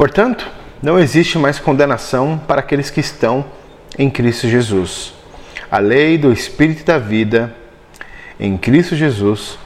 Portanto, 0.00 0.50
não 0.82 0.98
existe 0.98 1.36
mais 1.36 1.58
condenação 1.58 2.40
para 2.48 2.60
aqueles 2.60 2.88
que 2.88 3.00
estão 3.00 3.44
em 3.98 4.08
Cristo 4.08 4.48
Jesus. 4.48 5.12
A 5.70 5.78
lei 5.78 6.16
do 6.16 6.32
Espírito 6.32 6.86
da 6.86 6.96
vida 6.96 7.54
em 8.40 8.56
Cristo 8.56 8.96
Jesus 8.96 9.58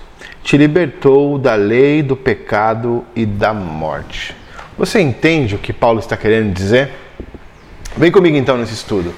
te 0.43 0.57
libertou 0.57 1.39
da 1.39 1.55
lei 1.55 2.03
do 2.03 2.17
pecado 2.17 3.05
e 3.15 3.25
da 3.25 3.55
morte. 3.55 4.35
Você 4.77 5.01
entende 5.01 5.55
o 5.55 5.59
que 5.59 5.73
Paulo 5.73 6.01
está 6.01 6.17
querendo 6.17 6.53
dizer? 6.53 6.91
Vem 7.97 8.11
comigo 8.11 8.37
então 8.37 8.59
nesse 8.59 8.75
estudo. 8.75 9.15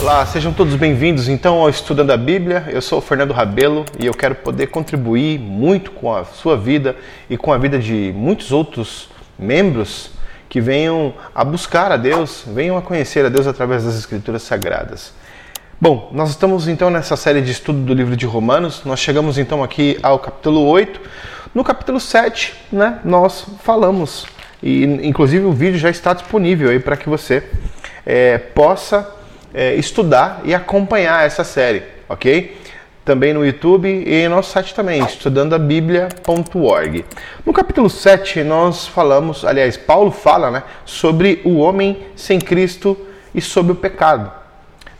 Olá, 0.00 0.26
sejam 0.26 0.52
todos 0.52 0.74
bem-vindos 0.74 1.28
então 1.28 1.54
ao 1.54 1.70
Estudando 1.70 2.10
a 2.10 2.16
Bíblia. 2.16 2.64
Eu 2.66 2.82
sou 2.82 2.98
o 2.98 3.00
Fernando 3.00 3.32
Rabelo 3.32 3.84
e 3.96 4.06
eu 4.06 4.12
quero 4.12 4.34
poder 4.34 4.66
contribuir 4.66 5.38
muito 5.38 5.92
com 5.92 6.12
a 6.12 6.24
sua 6.24 6.56
vida 6.56 6.96
e 7.30 7.36
com 7.36 7.52
a 7.52 7.58
vida 7.58 7.78
de 7.78 8.12
muitos 8.16 8.50
outros 8.50 9.16
membros 9.38 10.10
que 10.48 10.60
venham 10.60 11.14
a 11.34 11.44
buscar 11.44 11.92
a 11.92 11.96
Deus, 11.96 12.42
venham 12.46 12.76
a 12.76 12.82
conhecer 12.82 13.24
a 13.24 13.28
Deus 13.28 13.46
através 13.46 13.84
das 13.84 13.96
Escrituras 13.96 14.42
Sagradas. 14.42 15.12
Bom, 15.80 16.10
nós 16.12 16.30
estamos 16.30 16.66
então 16.66 16.90
nessa 16.90 17.16
série 17.16 17.40
de 17.40 17.52
estudo 17.52 17.80
do 17.80 17.94
livro 17.94 18.16
de 18.16 18.26
Romanos, 18.26 18.82
nós 18.84 18.98
chegamos 18.98 19.38
então 19.38 19.62
aqui 19.62 19.96
ao 20.02 20.18
capítulo 20.18 20.66
8. 20.66 21.00
No 21.54 21.62
capítulo 21.62 22.00
7, 22.00 22.54
né, 22.72 22.98
nós 23.04 23.46
falamos, 23.62 24.26
e 24.60 24.82
inclusive 24.84 25.44
o 25.44 25.52
vídeo 25.52 25.78
já 25.78 25.88
está 25.88 26.12
disponível 26.14 26.70
aí 26.70 26.80
para 26.80 26.96
que 26.96 27.08
você 27.08 27.44
é, 28.04 28.38
possa 28.38 29.08
é, 29.54 29.74
estudar 29.76 30.40
e 30.44 30.52
acompanhar 30.52 31.24
essa 31.24 31.44
série, 31.44 31.84
ok? 32.08 32.57
Também 33.08 33.32
no 33.32 33.42
YouTube 33.42 33.88
e 33.88 34.16
em 34.16 34.28
nosso 34.28 34.52
site 34.52 34.74
também, 34.74 35.02
estudandabiblia.org. 35.02 37.06
No 37.46 37.54
capítulo 37.54 37.88
7, 37.88 38.44
nós 38.44 38.86
falamos, 38.86 39.46
aliás, 39.46 39.78
Paulo 39.78 40.10
fala 40.10 40.50
né, 40.50 40.62
sobre 40.84 41.40
o 41.42 41.56
homem 41.56 41.96
sem 42.14 42.38
Cristo 42.38 42.94
e 43.34 43.40
sobre 43.40 43.72
o 43.72 43.74
pecado. 43.74 44.30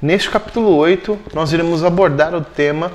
Neste 0.01 0.31
capítulo 0.31 0.75
8, 0.75 1.19
nós 1.35 1.53
iremos 1.53 1.85
abordar 1.85 2.35
o 2.35 2.41
tema 2.41 2.91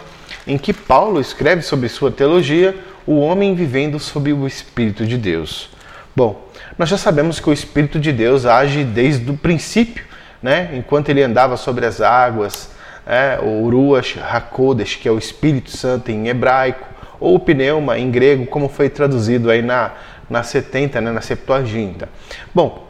em 0.48 0.58
que 0.58 0.74
Paulo 0.74 1.22
escreve 1.22 1.62
sobre 1.62 1.88
sua 1.90 2.10
teologia, 2.10 2.76
o 3.06 3.20
homem 3.20 3.54
vivendo 3.54 4.00
sob 4.00 4.34
o 4.34 4.48
Espírito 4.48 5.06
de 5.06 5.16
Deus. 5.16 5.70
Bom, 6.16 6.50
nós 6.76 6.90
já 6.90 6.98
sabemos 6.98 7.40
que 7.40 7.52
o 7.52 7.54
Espírito 7.54 8.00
de 8.00 8.12
Deus 8.12 8.48
age 8.48 8.84
desde 8.84 9.30
o 9.30 9.38
princípio, 9.38 10.06
né? 10.42 10.72
enquanto 10.74 11.10
ele 11.10 11.22
andava 11.22 11.56
sobre 11.56 11.86
as 11.86 12.02
águas, 12.02 12.72
é, 13.06 13.40
o 13.42 13.70
Ruach 13.70 14.20
HaKodesh, 14.20 14.96
que 14.96 15.08
é 15.08 15.12
o 15.12 15.18
Espírito 15.18 15.76
Santo 15.76 16.12
em 16.12 16.28
hebraico, 16.28 16.88
ou 17.20 17.36
o 17.36 17.40
pneuma 17.40 17.98
em 17.98 18.12
grego, 18.12 18.46
como 18.46 18.68
foi 18.68 18.90
traduzido 18.90 19.50
aí 19.50 19.62
na, 19.62 19.92
na 20.30 20.44
70, 20.44 21.00
né, 21.00 21.12
na 21.12 21.22
Septuaginta. 21.22 22.10
Bom, 22.54 22.88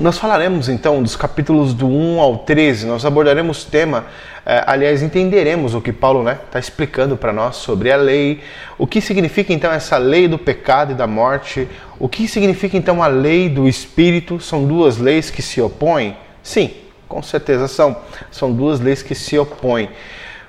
nós 0.00 0.18
falaremos 0.18 0.68
então 0.68 1.02
dos 1.02 1.14
capítulos 1.14 1.74
do 1.74 1.86
1 1.86 2.20
ao 2.20 2.38
13, 2.38 2.86
nós 2.86 3.04
abordaremos 3.04 3.62
o 3.62 3.70
tema, 3.70 4.06
eh, 4.44 4.64
aliás, 4.66 5.02
entenderemos 5.02 5.74
o 5.74 5.80
que 5.80 5.92
Paulo 5.92 6.20
está 6.20 6.32
né, 6.32 6.40
tá 6.50 6.58
explicando 6.58 7.16
para 7.16 7.32
nós 7.32 7.56
sobre 7.56 7.92
a 7.92 7.96
lei, 7.96 8.40
o 8.78 8.86
que 8.86 9.00
significa 9.00 9.52
então 9.52 9.70
essa 9.70 9.98
lei 9.98 10.26
do 10.26 10.38
pecado 10.38 10.92
e 10.92 10.94
da 10.94 11.06
morte, 11.06 11.68
o 11.98 12.08
que 12.08 12.26
significa 12.26 12.76
então 12.76 13.02
a 13.02 13.06
lei 13.06 13.48
do 13.48 13.68
Espírito, 13.68 14.40
são 14.40 14.64
duas 14.64 14.96
leis 14.96 15.30
que 15.30 15.42
se 15.42 15.60
opõem? 15.60 16.16
Sim, 16.42 16.72
com 17.12 17.22
certeza 17.22 17.68
são. 17.68 17.94
São 18.30 18.50
duas 18.50 18.80
leis 18.80 19.02
que 19.02 19.14
se 19.14 19.38
opõem. 19.38 19.90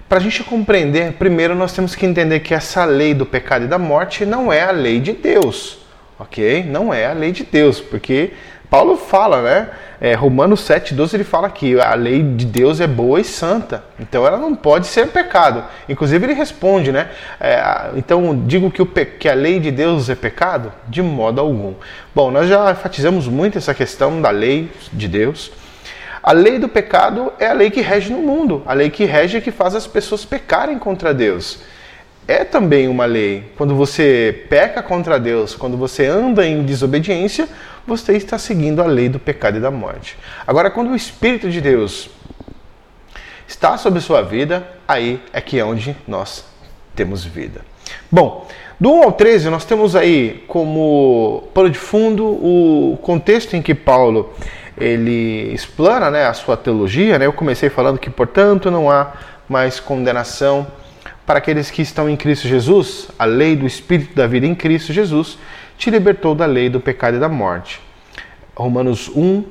Para 0.08 0.20
a 0.20 0.22
gente 0.22 0.44
compreender, 0.44 1.14
primeiro 1.14 1.54
nós 1.56 1.74
temos 1.74 1.94
que 1.94 2.06
entender 2.06 2.40
que 2.40 2.54
essa 2.54 2.86
lei 2.86 3.14
do 3.14 3.26
pecado 3.26 3.66
e 3.66 3.68
da 3.68 3.78
morte 3.78 4.26
não 4.26 4.52
é 4.52 4.64
a 4.64 4.72
lei 4.72 5.00
de 5.02 5.12
Deus, 5.12 5.80
ok? 6.18 6.64
Não 6.64 6.94
é 6.94 7.08
a 7.08 7.14
lei 7.14 7.32
de 7.34 7.44
Deus, 7.44 7.82
porque 7.82 8.32
Paulo 8.70 8.96
fala, 8.96 9.42
né? 9.42 9.70
É, 10.00 10.14
Romanos 10.14 10.62
7, 10.62 10.94
12, 10.94 11.16
ele 11.16 11.24
fala 11.24 11.50
que 11.50 11.80
a 11.80 11.96
lei 11.96 12.22
de 12.22 12.46
Deus 12.46 12.80
é 12.80 12.88
boa 12.88 13.20
e 13.20 13.24
santa, 13.24 13.84
então 14.00 14.26
ela 14.26 14.38
não 14.38 14.56
pode 14.56 14.88
ser 14.88 15.08
pecado. 15.08 15.64
Inclusive 15.90 16.26
ele 16.26 16.34
responde, 16.34 16.92
né? 16.92 17.10
É, 17.40 17.90
então 17.96 18.44
digo 18.46 18.72
que, 18.72 18.82
o 18.82 18.86
que 18.86 19.28
a 19.28 19.34
lei 19.34 19.60
de 19.60 19.72
Deus 19.72 20.10
é 20.10 20.16
pecado? 20.16 20.72
De 20.88 21.02
modo 21.02 21.42
algum. 21.42 21.74
Bom, 22.16 22.32
nós 22.32 22.48
já 22.48 22.72
enfatizamos 22.72 23.28
muito 23.28 23.58
essa 23.58 23.74
questão 23.74 24.22
da 24.22 24.30
lei 24.30 24.72
de 24.94 25.08
Deus. 25.08 25.52
A 26.24 26.32
lei 26.32 26.58
do 26.58 26.70
pecado 26.70 27.34
é 27.38 27.48
a 27.48 27.54
lei 27.54 27.70
que 27.70 27.82
rege 27.82 28.10
no 28.10 28.20
mundo, 28.20 28.64
a 28.66 28.72
lei 28.72 28.90
que 28.90 29.04
rege 29.04 29.40
e 29.40 29.42
que 29.42 29.52
faz 29.52 29.76
as 29.76 29.86
pessoas 29.86 30.24
pecarem 30.24 30.80
contra 30.80 31.14
Deus. 31.14 31.60
É 32.26 32.46
também 32.46 32.88
uma 32.88 33.04
lei. 33.04 33.52
Quando 33.58 33.76
você 33.76 34.46
peca 34.50 34.82
contra 34.82 35.20
Deus, 35.20 35.54
quando 35.54 35.76
você 35.76 36.06
anda 36.06 36.48
em 36.48 36.64
desobediência, 36.64 37.50
você 37.86 38.14
está 38.14 38.38
seguindo 38.38 38.82
a 38.82 38.86
lei 38.86 39.10
do 39.10 39.20
pecado 39.20 39.58
e 39.58 39.60
da 39.60 39.70
morte. 39.70 40.18
Agora, 40.48 40.72
quando 40.72 40.92
o 40.92 40.96
Espírito 40.96 41.52
de 41.52 41.60
Deus 41.60 42.10
está 43.46 43.78
sobre 43.78 44.00
sua 44.00 44.22
vida, 44.22 44.66
aí 44.88 45.22
é 45.34 45.42
que 45.42 45.60
é 45.60 45.66
onde 45.66 45.94
nós 46.08 46.46
temos 46.96 47.26
vida. 47.26 47.60
Bom, 48.10 48.48
do 48.80 48.94
1 48.94 49.04
ao 49.04 49.12
13, 49.12 49.50
nós 49.50 49.66
temos 49.66 49.94
aí 49.94 50.46
como 50.48 51.44
pano 51.54 51.70
de 51.70 51.78
fundo 51.78 52.26
o 52.26 52.98
contexto 53.02 53.56
em 53.58 53.62
que 53.62 53.76
Paulo 53.76 54.34
ele 54.78 55.54
explana 55.54 56.10
né, 56.10 56.26
a 56.26 56.34
sua 56.34 56.58
teologia. 56.58 57.20
Né? 57.20 57.26
Eu 57.26 57.34
comecei 57.34 57.70
falando 57.70 57.98
que, 57.98 58.10
portanto, 58.10 58.72
não 58.72 58.90
há 58.90 59.14
mais 59.48 59.80
condenação 59.80 60.68
para 61.26 61.38
aqueles 61.38 61.70
que 61.70 61.82
estão 61.82 62.10
em 62.10 62.16
Cristo 62.16 62.48
Jesus. 62.48 63.10
A 63.18 63.26
lei 63.26 63.56
do 63.56 63.66
Espírito 63.66 64.16
da 64.16 64.28
vida 64.28 64.46
em 64.46 64.56
Cristo 64.56 64.92
Jesus 64.92 65.38
te 65.78 65.90
libertou 65.90 66.34
da 66.36 66.46
lei 66.46 66.70
do 66.70 66.80
pecado 66.80 67.18
e 67.18 67.20
da 67.20 67.30
morte. 67.30 67.80
Romanos 68.56 69.10
1, 69.10 69.44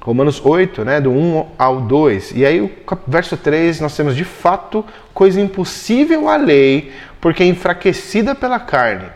Romanos 0.00 0.40
8, 0.44 0.84
né, 0.84 1.00
do 1.00 1.10
1 1.10 1.46
ao 1.58 1.80
2. 1.80 2.32
E 2.32 2.46
aí, 2.46 2.60
o 2.60 2.70
verso 3.06 3.36
3, 3.36 3.80
nós 3.80 3.96
temos 3.96 4.14
de 4.14 4.24
fato 4.24 4.84
coisa 5.12 5.40
impossível 5.40 6.28
à 6.28 6.36
lei, 6.36 6.92
porque 7.20 7.42
é 7.42 7.46
enfraquecida 7.46 8.34
pela 8.34 8.58
carne. 8.58 9.06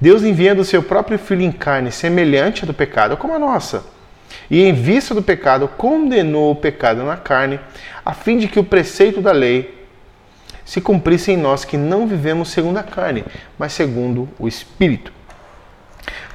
Deus 0.00 0.22
enviando 0.22 0.60
o 0.60 0.64
seu 0.64 0.82
próprio 0.82 1.18
filho 1.18 1.42
em 1.42 1.52
carne, 1.52 1.92
semelhante 1.92 2.64
à 2.64 2.66
do 2.66 2.74
pecado, 2.74 3.16
como 3.16 3.34
a 3.34 3.38
nossa 3.38 3.95
e, 4.50 4.62
em 4.62 4.72
vista 4.72 5.14
do 5.14 5.22
pecado, 5.22 5.68
condenou 5.68 6.52
o 6.52 6.56
pecado 6.56 7.02
na 7.04 7.16
carne, 7.16 7.60
a 8.04 8.12
fim 8.12 8.38
de 8.38 8.48
que 8.48 8.58
o 8.58 8.64
preceito 8.64 9.20
da 9.20 9.32
lei 9.32 9.74
se 10.64 10.80
cumprisse 10.80 11.32
em 11.32 11.36
nós 11.36 11.64
que 11.64 11.76
não 11.76 12.06
vivemos 12.06 12.50
segundo 12.50 12.78
a 12.78 12.82
carne, 12.82 13.24
mas 13.58 13.72
segundo 13.72 14.28
o 14.38 14.48
Espírito. 14.48 15.12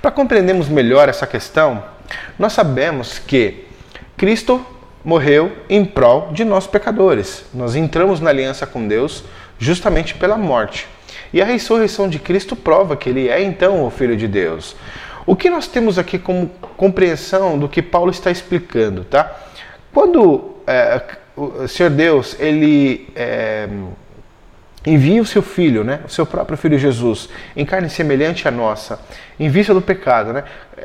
Para 0.01 0.11
compreendermos 0.11 0.67
melhor 0.67 1.09
essa 1.09 1.27
questão, 1.27 1.83
nós 2.39 2.53
sabemos 2.53 3.19
que 3.19 3.65
Cristo 4.17 4.65
morreu 5.03 5.51
em 5.69 5.83
prol 5.83 6.31
de 6.31 6.45
nós 6.45 6.67
pecadores. 6.67 7.45
Nós 7.53 7.75
entramos 7.75 8.19
na 8.19 8.29
aliança 8.29 8.65
com 8.65 8.87
Deus 8.87 9.23
justamente 9.59 10.15
pela 10.15 10.37
morte. 10.37 10.87
E 11.33 11.41
a 11.41 11.45
ressurreição 11.45 12.09
de 12.09 12.19
Cristo 12.19 12.55
prova 12.55 12.95
que 12.95 13.09
ele 13.09 13.29
é 13.29 13.41
então 13.41 13.85
o 13.85 13.89
Filho 13.89 14.15
de 14.15 14.27
Deus. 14.27 14.75
O 15.31 15.35
que 15.37 15.49
nós 15.49 15.65
temos 15.65 15.97
aqui 15.97 16.19
como 16.19 16.49
compreensão 16.75 17.57
do 17.57 17.69
que 17.69 17.81
Paulo 17.81 18.11
está 18.11 18.29
explicando, 18.29 19.05
tá? 19.05 19.33
Quando 19.93 20.57
é, 20.67 21.01
o 21.37 21.69
Senhor 21.69 21.89
Deus 21.89 22.35
ele 22.37 23.07
é, 23.15 23.69
envia 24.85 25.21
o 25.21 25.25
seu 25.25 25.41
Filho, 25.41 25.85
né, 25.85 26.01
o 26.05 26.09
seu 26.09 26.25
próprio 26.25 26.57
Filho 26.57 26.77
Jesus, 26.77 27.29
em 27.55 27.65
carne 27.65 27.89
semelhante 27.89 28.45
à 28.45 28.51
nossa, 28.51 28.99
em 29.39 29.47
vista 29.47 29.73
do 29.73 29.81
pecado, 29.81 30.33
né, 30.33 30.43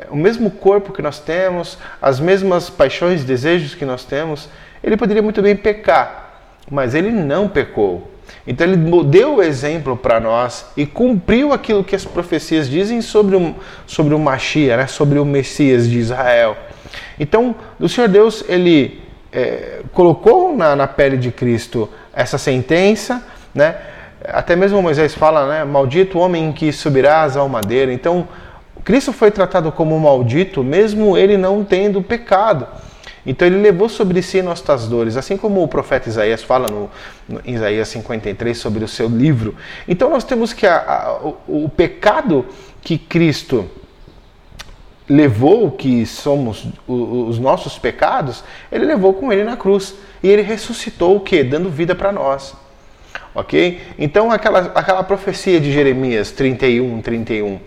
o 0.09 0.15
mesmo 0.15 0.49
corpo 0.49 0.93
que 0.93 1.01
nós 1.01 1.19
temos, 1.19 1.77
as 2.01 2.17
mesmas 2.17 2.69
paixões 2.69 3.25
desejos 3.25 3.75
que 3.75 3.83
nós 3.83 4.05
temos, 4.05 4.47
ele 4.81 4.95
poderia 4.95 5.21
muito 5.21 5.41
bem 5.41 5.57
pecar, 5.57 6.39
mas 6.71 6.95
ele 6.95 7.11
não 7.11 7.49
pecou. 7.49 8.16
Então 8.45 8.65
ele 8.65 8.77
deu 9.03 9.35
o 9.35 9.43
exemplo 9.43 9.97
para 9.97 10.19
nós 10.19 10.67
e 10.77 10.85
cumpriu 10.85 11.51
aquilo 11.51 11.83
que 11.83 11.95
as 11.95 12.05
profecias 12.05 12.69
dizem 12.69 13.01
sobre 13.01 13.35
o, 13.35 13.55
sobre 13.85 14.13
o 14.13 14.19
Machia, 14.19 14.77
né? 14.77 14.87
sobre 14.87 15.19
o 15.19 15.25
Messias 15.25 15.89
de 15.89 15.99
Israel. 15.99 16.55
Então, 17.19 17.55
o 17.79 17.89
Senhor 17.89 18.07
Deus, 18.07 18.43
ele 18.47 19.01
é, 19.31 19.81
colocou 19.91 20.55
na, 20.55 20.75
na 20.75 20.87
pele 20.87 21.17
de 21.17 21.31
Cristo 21.31 21.89
essa 22.13 22.37
sentença, 22.37 23.23
né? 23.53 23.75
até 24.25 24.55
mesmo 24.55 24.81
Moisés 24.81 25.13
fala, 25.13 25.47
né? 25.47 25.63
maldito 25.63 26.19
homem 26.19 26.51
que 26.53 26.71
subirás 26.71 27.35
ao 27.35 27.49
madeira. 27.49 27.91
Então, 27.91 28.27
Cristo 28.83 29.11
foi 29.11 29.31
tratado 29.31 29.71
como 29.71 29.99
maldito, 29.99 30.63
mesmo 30.63 31.17
ele 31.17 31.35
não 31.35 31.63
tendo 31.63 32.01
pecado. 32.01 32.65
Então 33.27 33.45
ele 33.45 33.57
levou 33.57 33.89
sobre 33.89 34.21
si 34.21 34.41
nossas 34.41 34.87
dores, 34.87 35.17
assim 35.17 35.35
como 35.35 35.61
o 35.61 35.67
profeta 35.67 36.07
Isaías 36.07 36.41
fala 36.41 36.67
no, 36.67 36.89
no 37.27 37.41
Isaías 37.45 37.89
53 37.89 38.57
sobre 38.57 38.85
o 38.85 38.87
seu 38.87 39.09
livro. 39.09 39.53
Então 39.85 40.09
nós 40.09 40.23
temos 40.23 40.53
que 40.53 40.65
a, 40.65 40.77
a, 40.77 41.17
o, 41.17 41.65
o 41.65 41.69
pecado 41.69 42.45
que 42.81 42.97
Cristo 42.97 43.69
levou, 45.09 45.71
que 45.71 46.05
somos 46.05 46.67
os 46.87 47.37
nossos 47.37 47.77
pecados, 47.77 48.43
ele 48.71 48.85
levou 48.85 49.13
com 49.13 49.31
ele 49.31 49.43
na 49.43 49.57
cruz. 49.57 49.93
E 50.23 50.27
ele 50.29 50.41
ressuscitou 50.41 51.17
o 51.17 51.19
que? 51.19 51.43
Dando 51.43 51.69
vida 51.69 51.93
para 51.93 52.11
nós. 52.11 52.55
Ok? 53.35 53.81
Então 53.99 54.31
aquela, 54.31 54.71
aquela 54.73 55.03
profecia 55.03 55.59
de 55.59 55.71
Jeremias 55.71 56.31
31, 56.31 57.01
31 57.01 57.59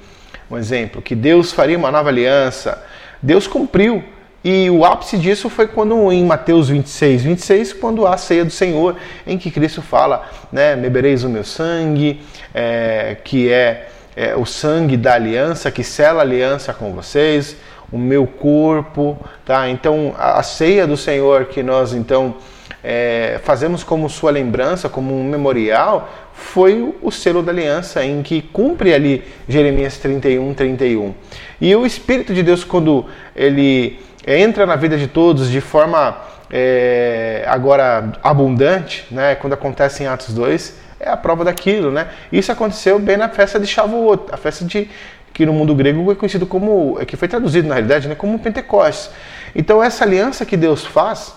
um 0.50 0.58
exemplo, 0.58 1.00
que 1.00 1.14
Deus 1.14 1.52
faria 1.52 1.78
uma 1.78 1.92
nova 1.92 2.08
aliança. 2.08 2.82
Deus 3.22 3.46
cumpriu. 3.46 4.02
E 4.42 4.70
o 4.70 4.86
ápice 4.86 5.18
disso 5.18 5.50
foi 5.50 5.66
quando 5.66 6.10
em 6.10 6.24
Mateus 6.24 6.70
26, 6.70 7.22
26, 7.24 7.72
quando 7.74 8.06
há 8.06 8.14
a 8.14 8.16
ceia 8.16 8.44
do 8.44 8.50
Senhor, 8.50 8.96
em 9.26 9.36
que 9.36 9.50
Cristo 9.50 9.82
fala, 9.82 10.26
né, 10.50 10.74
bebereis 10.76 11.24
o 11.24 11.28
meu 11.28 11.44
sangue, 11.44 12.22
é, 12.54 13.18
que 13.22 13.52
é, 13.52 13.88
é 14.16 14.34
o 14.34 14.46
sangue 14.46 14.96
da 14.96 15.14
aliança, 15.14 15.70
que 15.70 15.84
sela 15.84 16.20
a 16.20 16.22
aliança 16.22 16.72
com 16.72 16.92
vocês, 16.92 17.54
o 17.92 17.98
meu 17.98 18.26
corpo, 18.26 19.18
tá? 19.44 19.68
Então 19.68 20.14
a, 20.16 20.42
ceia 20.42 20.86
do 20.86 20.96
Senhor 20.96 21.46
que 21.46 21.62
nós 21.62 21.92
então 21.92 22.36
é, 22.82 23.40
fazemos 23.42 23.84
como 23.84 24.08
sua 24.08 24.30
lembrança, 24.30 24.88
como 24.88 25.14
um 25.14 25.24
memorial, 25.24 26.30
foi 26.32 26.94
o 27.02 27.10
selo 27.10 27.42
da 27.42 27.52
aliança, 27.52 28.02
em 28.02 28.22
que 28.22 28.40
cumpre 28.40 28.94
ali 28.94 29.22
Jeremias 29.46 29.98
31, 29.98 30.54
31. 30.54 31.14
E 31.60 31.76
o 31.76 31.84
Espírito 31.84 32.32
de 32.32 32.42
Deus, 32.42 32.64
quando 32.64 33.04
ele 33.36 33.98
entra 34.26 34.66
na 34.66 34.76
vida 34.76 34.96
de 34.96 35.06
todos 35.06 35.48
de 35.48 35.60
forma 35.60 36.20
é, 36.50 37.44
agora 37.46 38.12
abundante, 38.22 39.06
né, 39.10 39.34
quando 39.34 39.52
acontece 39.52 40.02
em 40.02 40.06
Atos 40.06 40.34
2, 40.34 40.74
é 40.98 41.08
a 41.08 41.16
prova 41.16 41.44
daquilo. 41.44 41.90
Né? 41.90 42.08
Isso 42.32 42.50
aconteceu 42.52 42.98
bem 42.98 43.16
na 43.16 43.28
festa 43.28 43.58
de 43.58 43.66
Shavuot, 43.66 44.24
a 44.32 44.36
festa 44.36 44.64
de, 44.64 44.90
que 45.32 45.46
no 45.46 45.52
mundo 45.52 45.74
grego 45.74 46.10
é 46.10 46.14
conhecido 46.14 46.46
como, 46.46 46.98
é 47.00 47.04
que 47.04 47.16
foi 47.16 47.28
traduzido 47.28 47.68
na 47.68 47.74
realidade, 47.74 48.08
né, 48.08 48.14
como 48.14 48.38
Pentecostes. 48.38 49.10
Então 49.54 49.82
essa 49.82 50.04
aliança 50.04 50.44
que 50.44 50.56
Deus 50.56 50.84
faz 50.84 51.34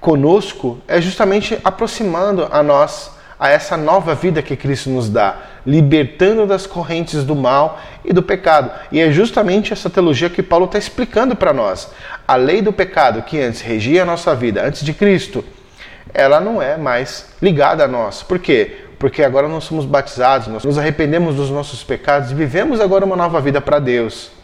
conosco 0.00 0.78
é 0.86 1.00
justamente 1.00 1.58
aproximando 1.64 2.46
a 2.50 2.62
nós 2.62 3.10
a 3.38 3.50
essa 3.50 3.76
nova 3.76 4.14
vida 4.14 4.40
que 4.42 4.56
Cristo 4.56 4.88
nos 4.88 5.10
dá, 5.10 5.36
libertando 5.66 6.46
das 6.46 6.66
correntes 6.66 7.24
do 7.24 7.34
mal 7.34 7.80
e 8.04 8.12
do 8.12 8.22
pecado. 8.22 8.70
E 8.92 9.00
é 9.00 9.10
justamente 9.10 9.72
essa 9.72 9.90
teologia 9.90 10.30
que 10.30 10.42
Paulo 10.42 10.66
está 10.66 10.78
explicando 10.78 11.34
para 11.34 11.52
nós. 11.52 11.90
A 12.26 12.36
lei 12.36 12.62
do 12.62 12.72
pecado 12.72 13.22
que 13.22 13.40
antes 13.40 13.60
regia 13.60 14.02
a 14.02 14.06
nossa 14.06 14.34
vida, 14.34 14.64
antes 14.64 14.84
de 14.84 14.94
Cristo, 14.94 15.44
ela 16.14 16.40
não 16.40 16.62
é 16.62 16.76
mais 16.76 17.30
ligada 17.42 17.84
a 17.84 17.88
nós. 17.88 18.22
Por 18.22 18.38
quê? 18.38 18.84
Porque 18.98 19.22
agora 19.22 19.48
nós 19.48 19.64
somos 19.64 19.84
batizados, 19.84 20.48
nós 20.48 20.64
nos 20.64 20.78
arrependemos 20.78 21.34
dos 21.34 21.50
nossos 21.50 21.82
pecados 21.82 22.30
e 22.30 22.34
vivemos 22.34 22.80
agora 22.80 23.04
uma 23.04 23.16
nova 23.16 23.40
vida 23.40 23.60
para 23.60 23.78
Deus 23.78 24.36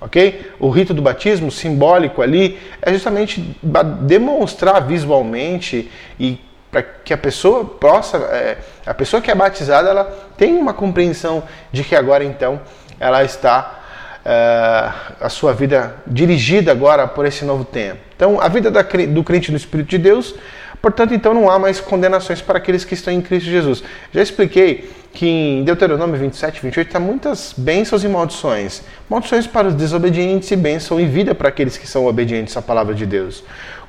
ok? 0.00 0.52
O 0.58 0.70
rito 0.70 0.94
do 0.94 1.02
batismo 1.02 1.50
simbólico 1.50 2.22
ali 2.22 2.58
é 2.80 2.92
justamente 2.92 3.56
demonstrar 4.02 4.86
visualmente 4.86 5.90
e 6.18 6.38
para 6.78 6.82
que 7.04 7.12
a 7.12 7.18
pessoa 7.18 7.64
possa, 7.64 8.18
é, 8.18 8.58
a 8.86 8.94
pessoa 8.94 9.20
que 9.20 9.30
é 9.30 9.34
batizada, 9.34 9.88
ela 9.88 10.04
tem 10.36 10.56
uma 10.56 10.72
compreensão 10.72 11.42
de 11.72 11.82
que 11.82 11.96
agora 11.96 12.24
então 12.24 12.60
ela 13.00 13.24
está 13.24 13.80
é, 14.24 14.92
a 15.20 15.28
sua 15.28 15.52
vida 15.52 15.96
dirigida 16.06 16.70
agora 16.70 17.06
por 17.08 17.26
esse 17.26 17.44
novo 17.44 17.64
tempo. 17.64 17.98
Então, 18.14 18.40
a 18.40 18.48
vida 18.48 18.70
da, 18.70 18.82
do 18.82 19.24
crente 19.24 19.50
no 19.50 19.56
Espírito 19.56 19.88
de 19.88 19.98
Deus, 19.98 20.34
portanto, 20.80 21.14
então 21.14 21.34
não 21.34 21.50
há 21.50 21.58
mais 21.58 21.80
condenações 21.80 22.40
para 22.40 22.58
aqueles 22.58 22.84
que 22.84 22.94
estão 22.94 23.12
em 23.12 23.20
Cristo 23.20 23.48
Jesus. 23.48 23.82
Já 24.12 24.22
expliquei 24.22 24.90
que 25.12 25.26
em 25.26 25.64
Deuteronômio 25.64 26.16
27, 26.16 26.60
28 26.62 26.86
está 26.86 27.00
muitas 27.00 27.54
bênçãos 27.56 28.04
e 28.04 28.08
maldições. 28.08 28.82
Maldições 29.08 29.46
para 29.46 29.68
os 29.68 29.74
desobedientes 29.74 30.50
e 30.50 30.56
bênção 30.56 31.00
e 31.00 31.06
vida 31.06 31.34
para 31.34 31.48
aqueles 31.48 31.76
que 31.76 31.88
são 31.88 32.06
obedientes 32.06 32.56
à 32.56 32.62
palavra 32.62 32.94
de 32.94 33.06
Deus. 33.06 33.42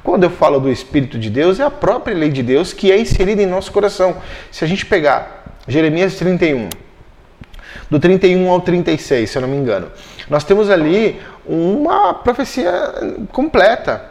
Quando 0.10 0.24
eu 0.24 0.32
falo 0.32 0.60
do 0.60 0.72
Espírito 0.72 1.20
de 1.20 1.30
Deus, 1.30 1.60
é 1.60 1.64
a 1.64 1.70
própria 1.70 2.16
lei 2.16 2.30
de 2.30 2.42
Deus 2.42 2.74
que 2.74 2.92
é 2.92 3.00
inserida 3.00 3.44
em 3.44 3.46
nosso 3.46 3.72
coração. 3.72 4.18
Se 4.50 4.66
a 4.66 4.68
gente 4.68 4.84
pegar 4.84 5.54
Jeremias 5.68 6.16
31, 6.16 6.68
do 7.92 8.00
31 8.00 8.50
ao 8.50 8.60
36, 8.60 9.30
se 9.30 9.38
eu 9.38 9.44
não 9.44 9.48
me 9.48 9.56
engano, 9.56 9.92
nós 10.28 10.44
temos 10.44 10.72
ali 10.72 11.22
uma 11.46 12.12
profecia 12.12 12.72
completa, 13.32 14.04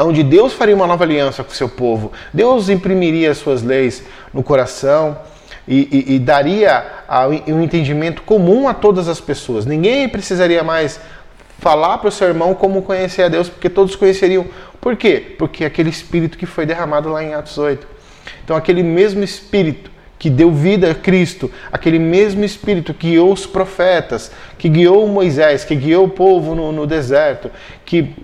onde 0.00 0.22
Deus 0.22 0.52
faria 0.52 0.76
uma 0.76 0.86
nova 0.86 1.02
aliança 1.02 1.42
com 1.42 1.50
o 1.50 1.56
seu 1.56 1.68
povo, 1.68 2.12
Deus 2.32 2.68
imprimiria 2.68 3.32
as 3.32 3.38
suas 3.38 3.64
leis 3.64 4.04
no 4.32 4.44
coração 4.44 5.18
e, 5.66 5.88
e, 5.90 6.14
e 6.14 6.18
daria 6.20 6.86
um 7.48 7.60
entendimento 7.60 8.22
comum 8.22 8.68
a 8.68 8.74
todas 8.74 9.08
as 9.08 9.20
pessoas. 9.20 9.66
Ninguém 9.66 10.08
precisaria 10.08 10.62
mais 10.62 11.00
falar 11.60 11.98
para 11.98 12.08
o 12.08 12.12
seu 12.12 12.26
irmão 12.26 12.54
como 12.54 12.82
conhecer 12.82 13.22
a 13.22 13.28
Deus, 13.28 13.48
porque 13.48 13.68
todos 13.68 13.94
conheceriam. 13.94 14.46
Por 14.80 14.96
quê? 14.96 15.34
Porque 15.38 15.64
aquele 15.64 15.90
espírito 15.90 16.36
que 16.36 16.46
foi 16.46 16.64
derramado 16.64 17.10
lá 17.10 17.22
em 17.22 17.34
Atos 17.34 17.58
8. 17.58 17.86
Então, 18.42 18.56
aquele 18.56 18.82
mesmo 18.82 19.22
espírito 19.22 19.90
que 20.18 20.28
deu 20.28 20.50
vida 20.50 20.90
a 20.90 20.94
Cristo, 20.94 21.50
aquele 21.70 21.98
mesmo 21.98 22.44
espírito 22.44 22.92
que 22.92 23.10
guiou 23.10 23.32
os 23.32 23.46
profetas, 23.46 24.30
que 24.58 24.68
guiou 24.68 25.06
Moisés, 25.06 25.64
que 25.64 25.74
guiou 25.74 26.06
o 26.06 26.10
povo 26.10 26.54
no, 26.54 26.72
no 26.72 26.86
deserto, 26.86 27.50
que, 27.84 28.14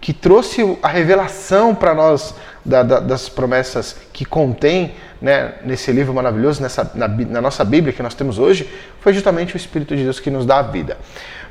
que 0.00 0.12
trouxe 0.12 0.76
a 0.82 0.88
revelação 0.88 1.74
para 1.74 1.94
nós 1.94 2.34
da, 2.64 2.82
da, 2.82 3.00
das 3.00 3.28
promessas 3.28 3.96
que 4.12 4.24
contém 4.24 4.94
né, 5.20 5.54
nesse 5.64 5.92
livro 5.92 6.12
maravilhoso, 6.12 6.62
nessa, 6.62 6.90
na, 6.94 7.08
na 7.08 7.40
nossa 7.40 7.64
Bíblia 7.64 7.92
que 7.92 8.02
nós 8.02 8.14
temos 8.14 8.38
hoje, 8.38 8.70
foi 9.00 9.14
justamente 9.14 9.54
o 9.54 9.56
Espírito 9.56 9.96
de 9.96 10.02
Deus 10.02 10.20
que 10.20 10.30
nos 10.30 10.44
dá 10.44 10.58
a 10.58 10.62
vida. 10.62 10.98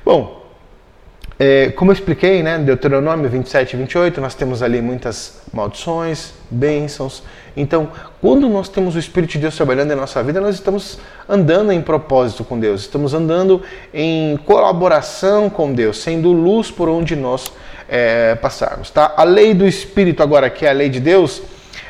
Bom, 0.03 0.44
é, 1.37 1.69
como 1.71 1.91
eu 1.91 1.93
expliquei, 1.93 2.41
né, 2.41 2.57
Deuteronômio 2.57 3.29
27 3.29 3.73
e 3.73 3.77
28, 3.77 4.21
nós 4.21 4.35
temos 4.35 4.63
ali 4.63 4.81
muitas 4.81 5.41
maldições, 5.51 6.33
bênçãos. 6.49 7.23
Então, 7.57 7.89
quando 8.21 8.47
nós 8.47 8.69
temos 8.69 8.95
o 8.95 8.99
Espírito 8.99 9.31
de 9.31 9.39
Deus 9.39 9.55
trabalhando 9.55 9.91
em 9.91 9.95
nossa 9.95 10.23
vida, 10.23 10.39
nós 10.39 10.55
estamos 10.55 10.97
andando 11.27 11.73
em 11.73 11.81
propósito 11.81 12.45
com 12.45 12.57
Deus, 12.57 12.81
estamos 12.81 13.13
andando 13.13 13.61
em 13.93 14.37
colaboração 14.45 15.49
com 15.49 15.73
Deus, 15.73 15.97
sendo 15.97 16.31
luz 16.31 16.71
por 16.71 16.87
onde 16.87 17.17
nós 17.17 17.51
é, 17.89 18.35
passarmos. 18.35 18.89
Tá? 18.89 19.13
A 19.17 19.25
lei 19.25 19.53
do 19.53 19.67
Espírito, 19.67 20.23
agora, 20.23 20.49
que 20.49 20.65
é 20.65 20.69
a 20.69 20.73
lei 20.73 20.87
de 20.87 21.01
Deus, 21.01 21.41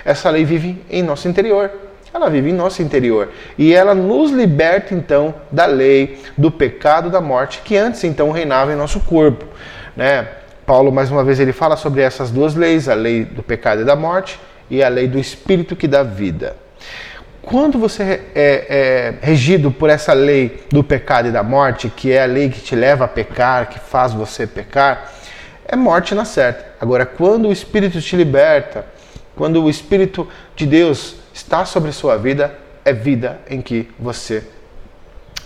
essa 0.03 0.29
lei 0.31 0.43
vive 0.43 0.81
em 0.89 1.03
nosso 1.03 1.27
interior 1.27 1.84
ela 2.15 2.29
vive 2.29 2.49
em 2.49 2.53
nosso 2.53 2.81
interior. 2.81 3.29
E 3.57 3.73
ela 3.73 3.93
nos 3.93 4.31
liberta 4.31 4.93
então 4.93 5.35
da 5.51 5.65
lei, 5.65 6.17
do 6.37 6.49
pecado, 6.49 7.09
da 7.09 7.19
morte, 7.19 7.61
que 7.63 7.75
antes 7.75 8.03
então 8.03 8.31
reinava 8.31 8.71
em 8.71 8.75
nosso 8.75 9.01
corpo. 9.01 9.45
Né? 9.95 10.27
Paulo, 10.65 10.91
mais 10.91 11.11
uma 11.11 11.23
vez, 11.23 11.39
ele 11.39 11.51
fala 11.51 11.75
sobre 11.75 12.01
essas 12.01 12.31
duas 12.31 12.55
leis, 12.55 12.87
a 12.87 12.93
lei 12.93 13.25
do 13.25 13.43
pecado 13.43 13.81
e 13.81 13.85
da 13.85 13.95
morte 13.95 14.39
e 14.69 14.81
a 14.81 14.87
lei 14.87 15.07
do 15.07 15.19
espírito 15.19 15.75
que 15.75 15.87
dá 15.87 16.03
vida. 16.03 16.55
Quando 17.41 17.77
você 17.77 18.03
é, 18.03 18.23
é 18.33 19.13
regido 19.21 19.69
por 19.69 19.89
essa 19.89 20.13
lei 20.13 20.63
do 20.71 20.83
pecado 20.83 21.27
e 21.27 21.31
da 21.31 21.43
morte, 21.43 21.89
que 21.89 22.11
é 22.11 22.23
a 22.23 22.25
lei 22.25 22.49
que 22.49 22.61
te 22.61 22.75
leva 22.75 23.05
a 23.05 23.07
pecar, 23.07 23.69
que 23.69 23.77
faz 23.77 24.13
você 24.13 24.47
pecar, 24.47 25.11
é 25.67 25.75
morte 25.75 26.15
na 26.15 26.25
certa. 26.25 26.65
Agora, 26.79 27.05
quando 27.05 27.49
o 27.49 27.51
Espírito 27.51 28.01
te 28.01 28.15
liberta, 28.15 28.85
quando 29.35 29.63
o 29.63 29.69
Espírito 29.69 30.27
de 30.55 30.65
Deus 30.65 31.17
está 31.35 31.65
sobre 31.65 31.91
sua 31.91 32.17
vida, 32.17 32.57
é 32.85 32.93
vida 32.93 33.41
em 33.49 33.61
que 33.61 33.89
você 33.99 34.41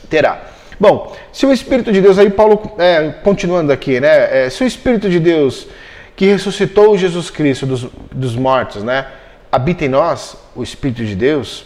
terá. 0.08 0.44
Bom, 0.80 1.18
se 1.34 1.48
o 1.48 1.52
Espírito 1.52 1.92
de 1.92 2.00
Deus, 2.00 2.20
aí 2.20 2.30
Paulo, 2.30 2.76
é, 2.78 3.10
continuando 3.24 3.74
aqui, 3.74 4.00
né? 4.00 4.46
É, 4.46 4.50
se 4.52 4.64
o 4.64 4.68
Espírito 4.68 5.10
de 5.10 5.20
Deus 5.20 5.68
que 6.16 6.28
ressuscitou 6.28 6.96
Jesus 6.96 7.32
Cristo 7.32 7.66
dos, 7.66 7.88
dos 8.12 8.36
mortos, 8.36 8.84
né? 8.84 9.08
Habita 9.52 9.84
em 9.84 9.90
nós, 9.90 10.38
o 10.56 10.62
Espírito 10.62 11.04
de 11.04 11.16
Deus, 11.16 11.66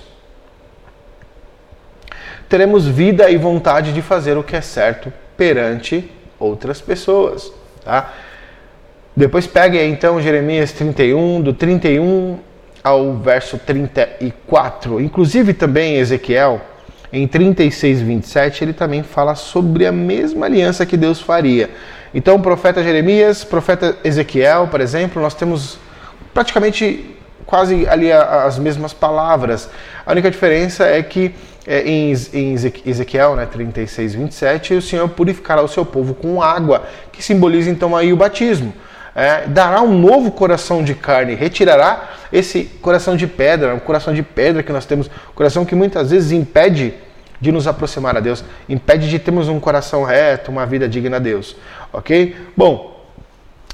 teremos 2.48 2.88
vida 2.88 3.30
e 3.30 3.36
vontade 3.36 3.92
de 3.92 4.02
fazer 4.02 4.38
o 4.38 4.44
que 4.44 4.56
é 4.56 4.62
certo 4.62 5.12
perante 5.36 6.10
outras 6.40 6.80
pessoas, 6.80 7.52
tá? 7.84 8.14
Depois 9.16 9.46
pegue 9.46 9.78
aí, 9.78 9.92
então 9.92 10.22
Jeremias 10.22 10.72
31, 10.72 11.42
do 11.42 11.54
31 11.54 12.40
ao 12.84 13.16
verso 13.16 13.58
34. 13.58 15.00
Inclusive 15.00 15.54
também 15.54 15.98
Ezequiel, 15.98 16.62
em 17.12 17.28
36, 17.28 18.02
27, 18.02 18.64
ele 18.64 18.74
também 18.74 19.04
fala 19.04 19.36
sobre 19.36 19.86
a 19.86 19.92
mesma 19.92 20.48
aliança 20.48 20.86
que 20.86 20.98
Deus 20.98 21.22
faria. 21.22 21.70
Então, 22.14 22.42
profeta 22.42 22.84
Jeremias, 22.84 23.44
profeta 23.44 23.96
Ezequiel, 24.04 24.68
por 24.68 24.82
exemplo, 24.82 25.22
nós 25.22 25.34
temos 25.34 25.78
praticamente 26.34 27.16
quase 27.46 27.88
ali 27.88 28.12
as 28.12 28.58
mesmas 28.58 28.94
palavras. 28.94 29.70
A 30.06 30.12
única 30.12 30.30
diferença 30.30 30.86
é 30.86 31.02
que 31.04 31.34
é, 31.66 31.82
em 31.82 32.12
Ezequiel 32.86 33.36
né, 33.36 33.46
36, 33.46 34.16
27, 34.16 34.74
o 34.74 34.82
Senhor 34.82 35.08
purificará 35.10 35.62
o 35.62 35.68
seu 35.68 35.86
povo 35.86 36.14
com 36.14 36.42
água, 36.42 36.84
que 37.12 37.24
simboliza 37.24 37.70
então 37.70 37.96
aí 37.96 38.12
o 38.12 38.18
batismo 38.18 38.74
é, 39.16 39.46
dará 39.48 39.82
um 39.82 39.98
novo 39.98 40.32
coração 40.32 40.84
de 40.84 40.96
carne, 40.96 41.36
retirará 41.36 42.10
esse 42.32 42.64
coração 42.82 43.16
de 43.16 43.28
pedra, 43.28 43.76
um 43.76 43.80
coração 43.80 44.14
de 44.14 44.24
pedra 44.24 44.64
que 44.64 44.72
nós 44.72 44.86
temos, 44.86 45.08
um 45.08 45.34
coração 45.36 45.66
que 45.66 45.76
muitas 45.76 46.10
vezes 46.12 46.32
impede 46.32 46.94
de 47.40 47.52
nos 47.52 47.68
aproximar 47.68 48.18
a 48.18 48.20
Deus, 48.20 48.44
impede 48.68 49.10
de 49.10 49.20
termos 49.20 49.48
um 49.50 49.60
coração 49.60 50.04
reto, 50.04 50.50
uma 50.50 50.66
vida 50.66 50.88
digna 50.88 51.18
a 51.18 51.20
Deus, 51.20 51.56
ok? 51.92 52.36
Bom, 52.56 53.06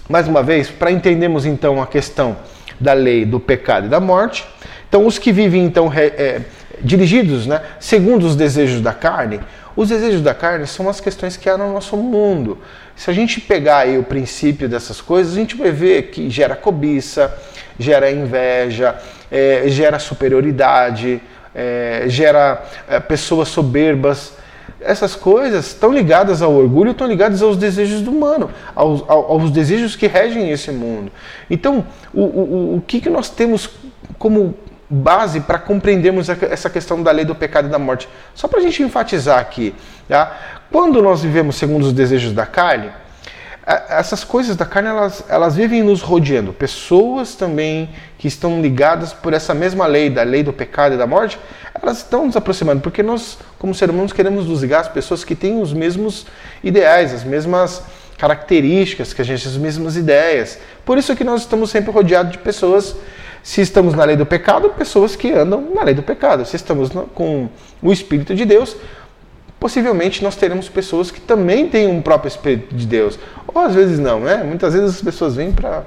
mais 0.09 0.27
uma 0.27 0.41
vez, 0.41 0.69
para 0.69 0.91
entendermos 0.91 1.45
então 1.45 1.81
a 1.81 1.87
questão 1.87 2.35
da 2.79 2.93
lei 2.93 3.25
do 3.25 3.39
pecado 3.39 3.85
e 3.85 3.89
da 3.89 3.99
morte, 3.99 4.45
então 4.87 5.05
os 5.05 5.19
que 5.19 5.31
vivem 5.31 5.63
então 5.63 5.91
é, 5.95 6.41
dirigidos, 6.81 7.45
né, 7.45 7.61
segundo 7.79 8.25
os 8.25 8.35
desejos 8.35 8.81
da 8.81 8.91
carne, 8.91 9.39
Os 9.75 9.87
desejos 9.87 10.21
da 10.21 10.33
carne 10.33 10.67
são 10.67 10.89
as 10.89 10.99
questões 10.99 11.37
que 11.37 11.49
há 11.49 11.57
no 11.57 11.71
nosso 11.71 11.95
mundo. 11.95 12.57
Se 12.99 13.09
a 13.09 13.13
gente 13.13 13.39
pegar 13.39 13.77
aí 13.77 13.97
o 13.97 14.03
princípio 14.03 14.67
dessas 14.67 14.99
coisas, 14.99 15.31
a 15.31 15.35
gente 15.37 15.55
vai 15.55 15.71
ver 15.71 16.09
que 16.11 16.29
gera 16.29 16.53
cobiça, 16.53 17.33
gera 17.79 18.11
inveja, 18.11 18.93
é, 19.31 19.63
gera 19.69 19.97
superioridade, 19.97 21.21
é, 21.55 22.03
gera 22.07 22.61
é, 22.89 22.99
pessoas 22.99 23.47
soberbas. 23.47 24.33
Essas 24.81 25.15
coisas 25.15 25.67
estão 25.67 25.93
ligadas 25.93 26.41
ao 26.41 26.53
orgulho, 26.53 26.91
estão 26.91 27.07
ligadas 27.07 27.41
aos 27.41 27.55
desejos 27.55 28.01
do 28.01 28.11
humano, 28.11 28.51
aos, 28.75 29.01
aos 29.07 29.49
desejos 29.49 29.95
que 29.95 30.05
regem 30.05 30.51
esse 30.51 30.69
mundo. 30.69 31.09
Então, 31.49 31.87
o, 32.13 32.21
o, 32.21 32.75
o 32.75 32.81
que, 32.85 32.99
que 32.99 33.09
nós 33.09 33.29
temos 33.29 33.69
como 34.17 34.53
base 34.89 35.39
para 35.39 35.57
compreendermos 35.57 36.27
essa 36.27 36.69
questão 36.69 37.01
da 37.01 37.11
lei 37.11 37.23
do 37.23 37.33
pecado 37.33 37.69
e 37.69 37.71
da 37.71 37.79
morte? 37.79 38.09
Só 38.35 38.45
para 38.49 38.59
a 38.59 38.61
gente 38.61 38.83
enfatizar 38.83 39.39
aqui. 39.39 39.73
Tá? 40.09 40.58
Quando 40.71 41.01
nós 41.01 41.21
vivemos 41.21 41.55
segundo 41.55 41.83
os 41.83 41.93
desejos 41.93 42.31
da 42.31 42.45
carne, 42.45 42.91
essas 43.87 44.23
coisas 44.23 44.55
da 44.55 44.65
carne 44.65 44.89
elas, 44.89 45.23
elas 45.29 45.55
vivem 45.55 45.83
nos 45.83 46.01
rodeando. 46.01 46.53
Pessoas 46.53 47.35
também 47.35 47.89
que 48.17 48.27
estão 48.27 48.61
ligadas 48.61 49.13
por 49.13 49.33
essa 49.33 49.53
mesma 49.53 49.85
lei, 49.85 50.09
da 50.09 50.23
lei 50.23 50.43
do 50.43 50.53
pecado 50.53 50.95
e 50.95 50.97
da 50.97 51.05
morte, 51.05 51.39
elas 51.79 51.97
estão 51.97 52.25
nos 52.25 52.35
aproximando, 52.35 52.81
porque 52.81 53.01
nós, 53.01 53.37
como 53.57 53.73
seres 53.73 53.93
humanos, 53.93 54.13
queremos 54.13 54.47
nos 54.47 54.61
ligar 54.61 54.81
às 54.81 54.87
pessoas 54.87 55.23
que 55.23 55.35
têm 55.35 55.61
os 55.61 55.73
mesmos 55.73 56.25
ideais, 56.63 57.13
as 57.13 57.23
mesmas 57.23 57.83
características 58.17 59.13
que 59.13 59.21
a 59.21 59.25
gente, 59.25 59.47
as 59.47 59.55
mesmas 59.55 59.95
ideias. 59.95 60.59
Por 60.85 60.97
isso 60.97 61.15
que 61.15 61.23
nós 61.23 61.41
estamos 61.41 61.69
sempre 61.69 61.91
rodeados 61.91 62.31
de 62.31 62.37
pessoas, 62.37 62.95
se 63.41 63.61
estamos 63.61 63.93
na 63.93 64.03
lei 64.03 64.15
do 64.15 64.25
pecado, 64.25 64.69
pessoas 64.69 65.15
que 65.15 65.31
andam 65.31 65.71
na 65.73 65.83
lei 65.83 65.93
do 65.93 66.03
pecado. 66.03 66.45
Se 66.45 66.55
estamos 66.55 66.89
com 67.13 67.47
o 67.81 67.93
Espírito 67.93 68.35
de 68.35 68.45
Deus, 68.45 68.75
possivelmente 69.59 70.23
nós 70.23 70.35
teremos 70.35 70.69
pessoas 70.69 71.11
que 71.11 71.19
também 71.19 71.67
têm 71.67 71.87
um 71.87 72.01
próprio 72.01 72.29
Espírito 72.29 72.73
de 72.73 72.87
Deus. 72.87 73.19
Ou 73.47 73.61
às 73.61 73.75
vezes 73.75 73.99
não, 73.99 74.19
né? 74.19 74.43
Muitas 74.43 74.73
vezes 74.73 74.95
as 74.95 75.01
pessoas 75.01 75.35
vêm 75.35 75.51
para 75.51 75.83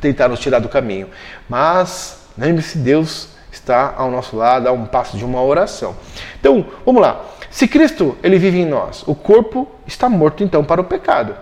tentar 0.00 0.28
nos 0.28 0.40
tirar 0.40 0.58
do 0.58 0.68
caminho. 0.68 1.08
Mas 1.48 2.22
lembre-se, 2.36 2.78
Deus 2.78 3.28
está 3.50 3.94
ao 3.96 4.10
nosso 4.10 4.36
lado 4.36 4.68
a 4.68 4.72
um 4.72 4.86
passo 4.86 5.16
de 5.16 5.24
uma 5.24 5.42
oração. 5.42 5.96
Então, 6.40 6.64
vamos 6.84 7.02
lá. 7.02 7.24
Se 7.50 7.66
Cristo 7.66 8.16
ele 8.22 8.38
vive 8.38 8.60
em 8.60 8.66
nós, 8.66 9.02
o 9.06 9.14
corpo 9.14 9.68
está 9.86 10.08
morto 10.08 10.44
então 10.44 10.64
para 10.64 10.80
o 10.80 10.84
pecado. 10.84 11.34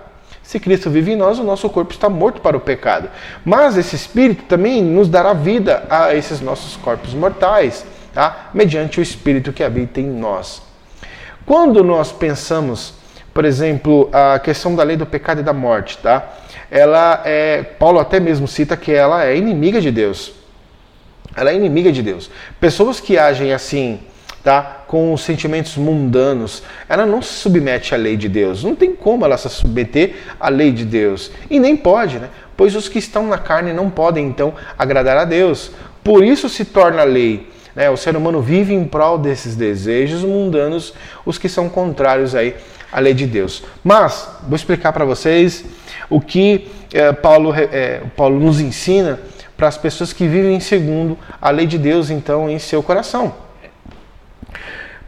Se 0.42 0.60
Cristo 0.60 0.88
vive 0.88 1.12
em 1.12 1.16
nós, 1.16 1.40
o 1.40 1.44
nosso 1.44 1.68
corpo 1.68 1.92
está 1.92 2.08
morto 2.08 2.40
para 2.40 2.56
o 2.56 2.60
pecado. 2.60 3.10
Mas 3.44 3.76
esse 3.76 3.96
Espírito 3.96 4.44
também 4.44 4.82
nos 4.82 5.08
dará 5.08 5.32
vida 5.32 5.84
a 5.90 6.14
esses 6.14 6.40
nossos 6.40 6.76
corpos 6.76 7.12
mortais, 7.14 7.84
tá? 8.14 8.50
mediante 8.54 9.00
o 9.00 9.02
Espírito 9.02 9.52
que 9.52 9.64
habita 9.64 10.00
em 10.00 10.06
nós. 10.06 10.62
Quando 11.46 11.84
nós 11.84 12.10
pensamos, 12.10 12.94
por 13.32 13.44
exemplo, 13.44 14.10
a 14.12 14.36
questão 14.40 14.74
da 14.74 14.82
lei 14.82 14.96
do 14.96 15.06
pecado 15.06 15.40
e 15.40 15.44
da 15.44 15.52
morte, 15.52 15.96
tá? 15.98 16.28
Ela 16.68 17.22
é, 17.24 17.62
Paulo 17.62 18.00
até 18.00 18.18
mesmo 18.18 18.48
cita 18.48 18.76
que 18.76 18.90
ela 18.90 19.24
é 19.24 19.36
inimiga 19.36 19.80
de 19.80 19.92
Deus. 19.92 20.32
Ela 21.36 21.52
é 21.52 21.54
inimiga 21.54 21.92
de 21.92 22.02
Deus. 22.02 22.28
Pessoas 22.58 22.98
que 22.98 23.16
agem 23.16 23.52
assim, 23.52 24.00
tá? 24.42 24.82
Com 24.88 25.12
os 25.12 25.20
sentimentos 25.20 25.76
mundanos, 25.76 26.64
ela 26.88 27.06
não 27.06 27.22
se 27.22 27.34
submete 27.34 27.94
à 27.94 27.96
lei 27.96 28.16
de 28.16 28.28
Deus. 28.28 28.64
Não 28.64 28.74
tem 28.74 28.96
como 28.96 29.24
ela 29.24 29.38
se 29.38 29.48
submeter 29.48 30.16
à 30.40 30.48
lei 30.48 30.72
de 30.72 30.84
Deus. 30.84 31.30
E 31.48 31.60
nem 31.60 31.76
pode, 31.76 32.18
né? 32.18 32.28
Pois 32.56 32.74
os 32.74 32.88
que 32.88 32.98
estão 32.98 33.28
na 33.28 33.38
carne 33.38 33.72
não 33.72 33.88
podem 33.88 34.26
então 34.26 34.52
agradar 34.76 35.16
a 35.16 35.24
Deus. 35.24 35.70
Por 36.02 36.24
isso 36.24 36.48
se 36.48 36.64
torna 36.64 37.04
lei. 37.04 37.54
Né? 37.76 37.90
O 37.90 37.96
ser 37.96 38.16
humano 38.16 38.40
vive 38.40 38.72
em 38.72 38.84
prol 38.86 39.18
desses 39.18 39.54
desejos 39.54 40.24
mundanos, 40.24 40.94
os 41.26 41.36
que 41.36 41.48
são 41.48 41.68
contrários 41.68 42.34
aí 42.34 42.56
à 42.90 42.98
lei 42.98 43.12
de 43.12 43.26
Deus. 43.26 43.62
Mas, 43.84 44.28
vou 44.44 44.56
explicar 44.56 44.94
para 44.94 45.04
vocês 45.04 45.64
o 46.08 46.18
que 46.18 46.68
é, 46.92 47.12
Paulo, 47.12 47.54
é, 47.54 48.00
Paulo 48.16 48.40
nos 48.40 48.60
ensina 48.60 49.20
para 49.56 49.68
as 49.68 49.76
pessoas 49.76 50.12
que 50.12 50.26
vivem 50.26 50.58
segundo 50.58 51.18
a 51.40 51.50
lei 51.50 51.66
de 51.66 51.78
Deus, 51.78 52.08
então, 52.08 52.48
em 52.48 52.58
seu 52.58 52.82
coração. 52.82 53.34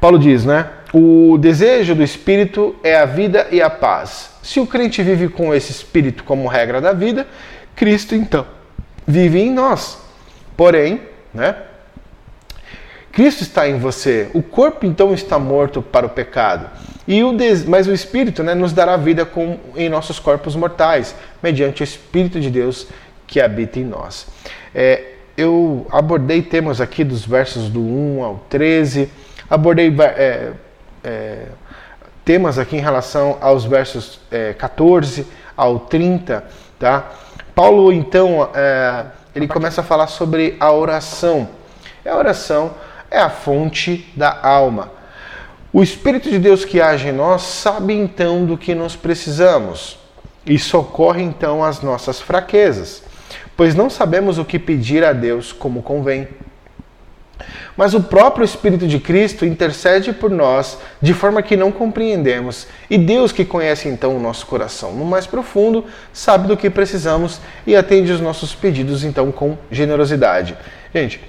Paulo 0.01 0.19
diz, 0.19 0.45
né? 0.45 0.69
O 0.93 1.37
desejo 1.39 1.95
do 1.95 2.03
Espírito 2.03 2.75
é 2.83 2.97
a 2.97 3.05
vida 3.05 3.49
e 3.51 3.61
a 3.61 3.69
paz. 3.69 4.31
Se 4.43 4.61
o 4.61 4.67
crente 4.67 5.03
vive 5.03 5.29
com 5.29 5.55
esse 5.55 5.71
Espírito 5.71 6.25
como 6.25 6.49
regra 6.49 6.81
da 6.81 6.93
vida, 6.93 7.27
Cristo, 7.75 8.15
então, 8.15 8.47
vive 9.07 9.41
em 9.41 9.53
nós. 9.53 9.99
Porém, 10.57 11.03
né? 11.35 11.55
Cristo 13.19 13.43
está 13.43 13.69
em 13.69 13.81
você. 13.81 14.31
O 14.33 14.41
corpo 14.41 14.87
então 14.87 15.13
está 15.13 15.41
morto 15.41 15.83
para 15.83 16.07
o 16.07 16.09
pecado. 16.09 16.71
E 17.05 17.25
o 17.25 17.33
des... 17.33 17.65
Mas 17.65 17.89
o 17.89 17.93
Espírito 17.93 18.45
né, 18.45 18.55
nos 18.55 18.73
dará 18.73 18.97
vida 18.97 19.27
com... 19.27 19.59
em 19.75 19.89
nossos 19.89 20.21
corpos 20.21 20.55
mortais, 20.55 21.17
mediante 21.43 21.83
o 21.83 21.85
Espírito 21.85 22.41
de 22.41 22.49
Deus 22.49 22.87
que 23.27 23.41
habita 23.41 23.81
em 23.81 23.85
nós. 23.85 24.29
É, 24.73 25.15
eu 25.37 25.85
abordei 25.91 26.43
temas 26.43 26.81
aqui 26.81 27.03
dos 27.03 27.27
versos 27.27 27.69
do 27.69 27.81
1 27.81 28.23
ao 28.23 28.45
13, 28.49 29.11
abordei 29.51 29.93
é, 30.01 30.53
é, 31.03 31.47
temas 32.25 32.57
aqui 32.57 32.77
em 32.77 32.81
relação 32.81 33.37
aos 33.41 33.65
versos 33.65 34.21
14 34.59 35.23
é, 35.23 35.25
ao 35.57 35.81
30. 35.81 36.45
Tá? 36.79 37.11
Paulo 37.53 37.93
então 37.93 38.49
é, 38.55 39.07
ele 39.35 39.49
começa 39.49 39.81
a 39.81 39.85
falar 39.85 40.07
sobre 40.07 40.57
a 40.61 40.71
oração. 40.71 41.49
É 42.05 42.11
a 42.11 42.17
oração 42.17 42.87
é 43.11 43.19
a 43.19 43.31
fonte 43.31 44.11
da 44.17 44.39
alma. 44.43 44.93
O 45.73 45.83
Espírito 45.83 46.31
de 46.31 46.39
Deus 46.39 46.65
que 46.65 46.81
age 46.81 47.09
em 47.09 47.13
nós 47.13 47.43
sabe 47.43 47.93
então 47.93 48.45
do 48.47 48.57
que 48.57 48.75
nós 48.75 48.97
precisamos 48.97 49.99
e 50.47 50.59
socorre 50.59 51.23
então 51.23 51.63
as 51.63 51.83
nossas 51.83 52.21
fraquezas, 52.21 53.03
pois 53.57 53.75
não 53.75 53.91
sabemos 53.91 54.39
o 54.39 54.45
que 54.45 54.59
pedir 54.59 55.05
a 55.05 55.13
Deus 55.13 55.53
como 55.53 55.83
convém. 55.83 56.27
Mas 57.77 57.95
o 57.95 58.03
próprio 58.03 58.45
Espírito 58.45 58.89
de 58.89 58.99
Cristo 58.99 59.45
intercede 59.45 60.13
por 60.13 60.31
nós 60.31 60.79
de 61.01 61.15
forma 61.15 61.43
que 61.43 61.57
não 61.57 61.71
compreendemos, 61.71 62.67
e 62.91 62.99
Deus, 62.99 63.31
que 63.31 63.45
conhece 63.45 63.89
então 63.89 64.17
o 64.17 64.21
nosso 64.21 64.47
coração 64.47 64.93
no 64.93 65.05
mais 65.05 65.27
profundo, 65.27 65.85
sabe 66.13 66.49
do 66.49 66.57
que 66.57 66.71
precisamos 66.71 67.41
e 67.67 67.77
atende 67.77 68.11
os 68.11 68.21
nossos 68.21 68.55
pedidos 68.55 69.05
então 69.05 69.31
com 69.31 69.57
generosidade. 69.71 70.57
Gente, 70.93 71.21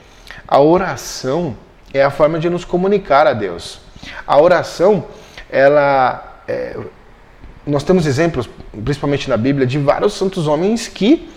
a 0.47 0.59
oração 0.59 1.55
é 1.93 2.03
a 2.03 2.09
forma 2.09 2.39
de 2.39 2.49
nos 2.49 2.63
comunicar 2.65 3.27
a 3.27 3.33
Deus. 3.33 3.79
A 4.25 4.39
oração, 4.39 5.05
ela. 5.49 6.41
É, 6.47 6.77
nós 7.65 7.83
temos 7.83 8.05
exemplos, 8.05 8.49
principalmente 8.83 9.29
na 9.29 9.37
Bíblia, 9.37 9.67
de 9.67 9.77
vários 9.77 10.13
santos 10.13 10.47
homens 10.47 10.87
que 10.87 11.29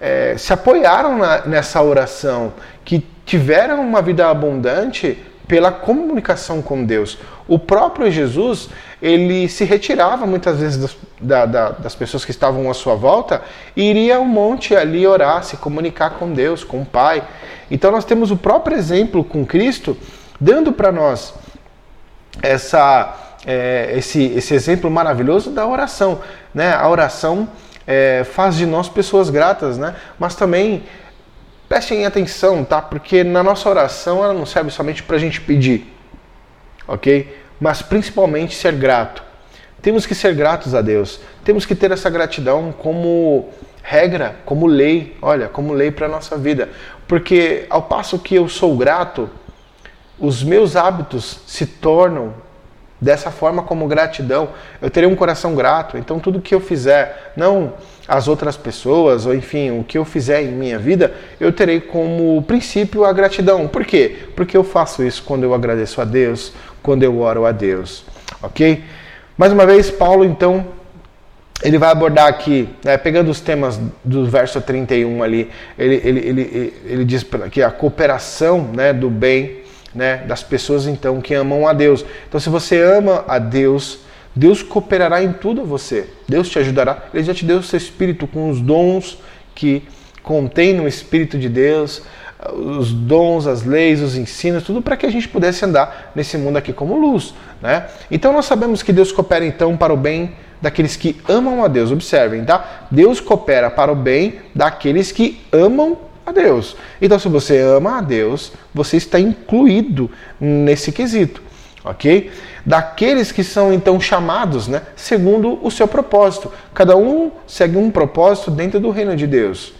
é, 0.00 0.36
se 0.36 0.52
apoiaram 0.52 1.18
na, 1.18 1.46
nessa 1.46 1.82
oração, 1.82 2.52
que 2.84 3.04
tiveram 3.24 3.80
uma 3.80 4.00
vida 4.02 4.28
abundante 4.28 5.18
pela 5.46 5.70
comunicação 5.70 6.60
com 6.60 6.84
Deus. 6.84 7.18
O 7.46 7.58
próprio 7.58 8.10
Jesus, 8.10 8.68
ele 9.00 9.48
se 9.48 9.64
retirava 9.64 10.26
muitas 10.26 10.58
vezes 10.58 10.78
das, 10.78 10.96
da, 11.20 11.46
da, 11.46 11.68
das 11.70 11.94
pessoas 11.94 12.24
que 12.24 12.30
estavam 12.30 12.68
à 12.70 12.74
sua 12.74 12.94
volta 12.94 13.42
e 13.76 13.82
iria 13.82 14.16
ao 14.16 14.24
monte 14.24 14.74
ali 14.74 15.06
orar, 15.06 15.44
se 15.44 15.56
comunicar 15.56 16.10
com 16.10 16.32
Deus, 16.32 16.64
com 16.64 16.82
o 16.82 16.86
Pai. 16.86 17.22
Então 17.70 17.90
nós 17.90 18.04
temos 18.04 18.30
o 18.30 18.36
próprio 18.36 18.76
exemplo 18.76 19.22
com 19.22 19.46
Cristo 19.46 19.96
dando 20.40 20.72
para 20.72 20.92
nós 20.92 21.34
essa, 22.42 23.14
é, 23.46 23.92
esse, 23.96 24.24
esse 24.24 24.54
exemplo 24.54 24.90
maravilhoso 24.90 25.50
da 25.50 25.66
oração. 25.66 26.20
Né? 26.54 26.74
A 26.74 26.88
oração 26.88 27.48
é, 27.86 28.24
faz 28.24 28.56
de 28.56 28.66
nós 28.66 28.88
pessoas 28.88 29.30
gratas, 29.30 29.78
né? 29.78 29.94
mas 30.18 30.34
também 30.34 30.84
prestem 31.68 32.06
atenção, 32.06 32.64
tá? 32.64 32.80
Porque 32.80 33.24
na 33.24 33.42
nossa 33.42 33.68
oração 33.68 34.22
ela 34.22 34.34
não 34.34 34.46
serve 34.46 34.70
somente 34.70 35.02
para 35.02 35.16
a 35.16 35.18
gente 35.18 35.40
pedir, 35.40 35.92
ok? 36.86 37.36
Mas 37.60 37.82
principalmente 37.82 38.54
ser 38.54 38.72
grato. 38.72 39.22
Temos 39.82 40.04
que 40.06 40.14
ser 40.14 40.34
gratos 40.34 40.74
a 40.74 40.80
Deus. 40.80 41.20
Temos 41.44 41.64
que 41.64 41.74
ter 41.74 41.90
essa 41.90 42.10
gratidão 42.10 42.72
como 42.72 43.50
regra, 43.82 44.36
como 44.44 44.66
lei, 44.66 45.16
olha, 45.22 45.48
como 45.48 45.72
lei 45.72 45.90
para 45.90 46.06
a 46.06 46.08
nossa 46.08 46.36
vida. 46.36 46.68
Porque 47.06 47.66
ao 47.70 47.82
passo 47.82 48.18
que 48.18 48.34
eu 48.34 48.48
sou 48.48 48.76
grato, 48.76 49.30
os 50.18 50.42
meus 50.42 50.74
hábitos 50.74 51.40
se 51.46 51.66
tornam 51.66 52.34
dessa 53.00 53.30
forma 53.30 53.62
como 53.62 53.86
gratidão. 53.86 54.50
Eu 54.80 54.90
terei 54.90 55.08
um 55.08 55.14
coração 55.14 55.54
grato, 55.54 55.98
então 55.98 56.18
tudo 56.18 56.40
que 56.40 56.54
eu 56.54 56.60
fizer, 56.60 57.32
não 57.36 57.74
as 58.08 58.28
outras 58.28 58.56
pessoas, 58.56 59.26
ou 59.26 59.34
enfim, 59.34 59.78
o 59.78 59.84
que 59.84 59.98
eu 59.98 60.04
fizer 60.04 60.42
em 60.42 60.52
minha 60.52 60.78
vida, 60.78 61.12
eu 61.40 61.52
terei 61.52 61.80
como 61.80 62.42
princípio 62.42 63.04
a 63.04 63.12
gratidão. 63.12 63.66
Por 63.66 63.84
quê? 63.84 64.28
Porque 64.36 64.56
eu 64.56 64.62
faço 64.62 65.02
isso 65.02 65.22
quando 65.24 65.42
eu 65.42 65.52
agradeço 65.52 66.00
a 66.00 66.04
Deus, 66.04 66.52
quando 66.82 67.02
eu 67.02 67.20
oro 67.20 67.44
a 67.44 67.52
Deus. 67.52 68.04
Ok? 68.42 68.84
Mais 69.36 69.52
uma 69.52 69.66
vez, 69.66 69.90
Paulo 69.90 70.24
então 70.24 70.66
ele 71.62 71.78
vai 71.78 71.90
abordar 71.90 72.26
aqui, 72.26 72.68
né, 72.84 72.98
pegando 72.98 73.30
os 73.30 73.40
temas 73.40 73.80
do 74.04 74.26
verso 74.26 74.60
31 74.60 75.22
ali, 75.22 75.50
ele, 75.78 76.00
ele, 76.04 76.20
ele, 76.20 76.74
ele 76.84 77.04
diz 77.04 77.24
que 77.50 77.62
a 77.62 77.70
cooperação 77.70 78.62
né, 78.74 78.92
do 78.92 79.08
bem 79.08 79.64
né, 79.96 80.18
das 80.28 80.42
pessoas 80.42 80.86
então 80.86 81.20
que 81.20 81.34
amam 81.34 81.66
a 81.66 81.72
Deus. 81.72 82.04
Então, 82.28 82.38
se 82.38 82.50
você 82.50 82.80
ama 82.80 83.24
a 83.26 83.38
Deus, 83.38 84.00
Deus 84.34 84.62
cooperará 84.62 85.22
em 85.22 85.32
tudo 85.32 85.64
você. 85.64 86.08
Deus 86.28 86.48
te 86.48 86.58
ajudará. 86.58 87.04
Ele 87.14 87.24
já 87.24 87.32
te 87.32 87.44
deu 87.44 87.58
o 87.58 87.62
seu 87.62 87.78
espírito 87.78 88.26
com 88.26 88.50
os 88.50 88.60
dons 88.60 89.18
que 89.54 89.82
contém 90.22 90.74
no 90.74 90.86
Espírito 90.86 91.38
de 91.38 91.48
Deus, 91.48 92.02
os 92.52 92.92
dons, 92.92 93.46
as 93.46 93.64
leis, 93.64 94.02
os 94.02 94.16
ensinos, 94.16 94.64
tudo 94.64 94.82
para 94.82 94.96
que 94.96 95.06
a 95.06 95.10
gente 95.10 95.28
pudesse 95.28 95.64
andar 95.64 96.12
nesse 96.14 96.36
mundo 96.36 96.56
aqui 96.58 96.72
como 96.72 96.98
luz. 96.98 97.32
Né? 97.62 97.86
Então 98.10 98.32
nós 98.32 98.44
sabemos 98.44 98.82
que 98.82 98.92
Deus 98.92 99.10
coopera 99.10 99.46
então 99.46 99.76
para 99.76 99.94
o 99.94 99.96
bem 99.96 100.32
daqueles 100.60 100.96
que 100.96 101.16
amam 101.28 101.64
a 101.64 101.68
Deus. 101.68 101.90
Observem, 101.90 102.44
tá? 102.44 102.86
Deus 102.90 103.20
coopera 103.20 103.70
para 103.70 103.90
o 103.90 103.94
bem 103.94 104.40
daqueles 104.54 105.12
que 105.12 105.40
amam 105.52 105.96
a 106.26 106.32
Deus. 106.32 106.76
Então, 107.00 107.18
se 107.20 107.28
você 107.28 107.60
ama 107.60 107.98
a 107.98 108.00
Deus, 108.00 108.52
você 108.74 108.96
está 108.96 109.18
incluído 109.20 110.10
nesse 110.40 110.90
quesito, 110.90 111.40
ok? 111.84 112.32
Daqueles 112.66 113.30
que 113.30 113.44
são 113.44 113.72
então 113.72 114.00
chamados, 114.00 114.66
né, 114.66 114.82
segundo 114.96 115.64
o 115.64 115.70
seu 115.70 115.86
propósito. 115.86 116.52
Cada 116.74 116.96
um 116.96 117.30
segue 117.46 117.76
um 117.76 117.92
propósito 117.92 118.50
dentro 118.50 118.80
do 118.80 118.90
reino 118.90 119.14
de 119.14 119.24
Deus, 119.24 119.72